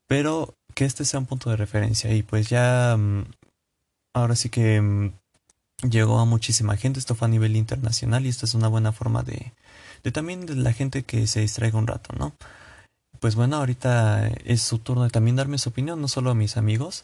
pero 0.08 0.56
que 0.80 0.86
este 0.86 1.04
sea 1.04 1.20
un 1.20 1.26
punto 1.26 1.50
de 1.50 1.58
referencia. 1.58 2.14
Y 2.16 2.24
pues 2.24 2.48
ya, 2.48 2.96
mm, 2.98 3.26
ahora 4.14 4.38
sí 4.38 4.50
que 4.50 4.80
mm, 4.80 5.12
llegó 5.90 6.20
a 6.20 6.26
muchísima 6.26 6.78
gente, 6.78 7.00
esto 7.00 7.16
fue 7.16 7.28
a 7.28 7.32
nivel 7.32 7.58
internacional 7.58 8.26
y 8.26 8.30
esta 8.30 8.46
es 8.46 8.54
una 8.54 8.70
buena 8.70 8.94
forma 8.94 9.22
de, 9.22 9.52
de 10.04 10.12
también 10.14 10.46
de 10.46 10.56
la 10.56 10.72
gente 10.72 11.04
que 11.04 11.28
se 11.28 11.42
distraiga 11.42 11.78
un 11.78 11.86
rato, 11.86 12.16
¿no? 12.18 12.34
Pues 13.20 13.36
bueno, 13.36 13.58
ahorita 13.58 14.30
es 14.46 14.62
su 14.62 14.80
turno 14.80 15.04
de 15.04 15.10
también 15.10 15.36
darme 15.36 15.58
su 15.58 15.68
opinión, 15.68 16.00
no 16.00 16.08
solo 16.08 16.32
a 16.32 16.34
mis 16.34 16.56
amigos, 16.56 17.04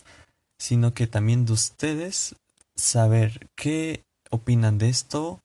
sino 0.58 0.94
que 0.94 1.06
también 1.06 1.46
de 1.46 1.52
ustedes 1.52 2.38
saber 2.78 3.50
qué 3.58 4.06
opinan 4.30 4.78
de 4.78 4.88
esto, 4.88 5.42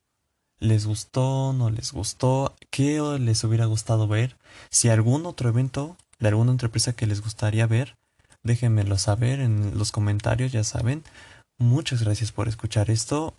les 0.60 0.86
gustó, 0.86 1.52
no 1.52 1.68
les 1.68 1.90
gustó, 1.90 2.54
qué 2.70 3.00
les 3.18 3.42
hubiera 3.42 3.66
gustado 3.66 4.06
ver, 4.06 4.36
si 4.70 4.88
algún 4.88 5.26
otro 5.26 5.48
evento 5.48 5.96
de 6.20 6.28
alguna 6.28 6.52
empresa 6.52 6.92
que 6.92 7.08
les 7.08 7.22
gustaría 7.22 7.66
ver, 7.66 7.96
déjenmelo 8.42 8.98
saber 8.98 9.40
en 9.40 9.78
los 9.78 9.92
comentarios, 9.92 10.52
ya 10.52 10.64
saben. 10.64 11.02
Muchas 11.58 12.02
gracias 12.02 12.32
por 12.32 12.48
escuchar 12.48 12.90
esto. 12.90 13.34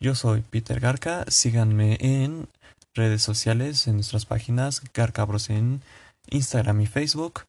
Yo 0.00 0.14
soy 0.14 0.42
Peter 0.42 0.80
Garca, 0.80 1.24
síganme 1.28 1.98
en 2.00 2.48
redes 2.94 3.22
sociales, 3.22 3.86
en 3.86 3.94
nuestras 3.94 4.26
páginas, 4.26 4.82
Garcabros 4.92 5.50
en 5.50 5.82
Instagram 6.30 6.80
y 6.80 6.86
Facebook. 6.86 7.44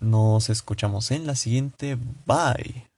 Nos 0.00 0.50
escuchamos 0.50 1.10
en 1.10 1.26
la 1.26 1.34
siguiente. 1.34 1.96
Bye. 2.26 2.95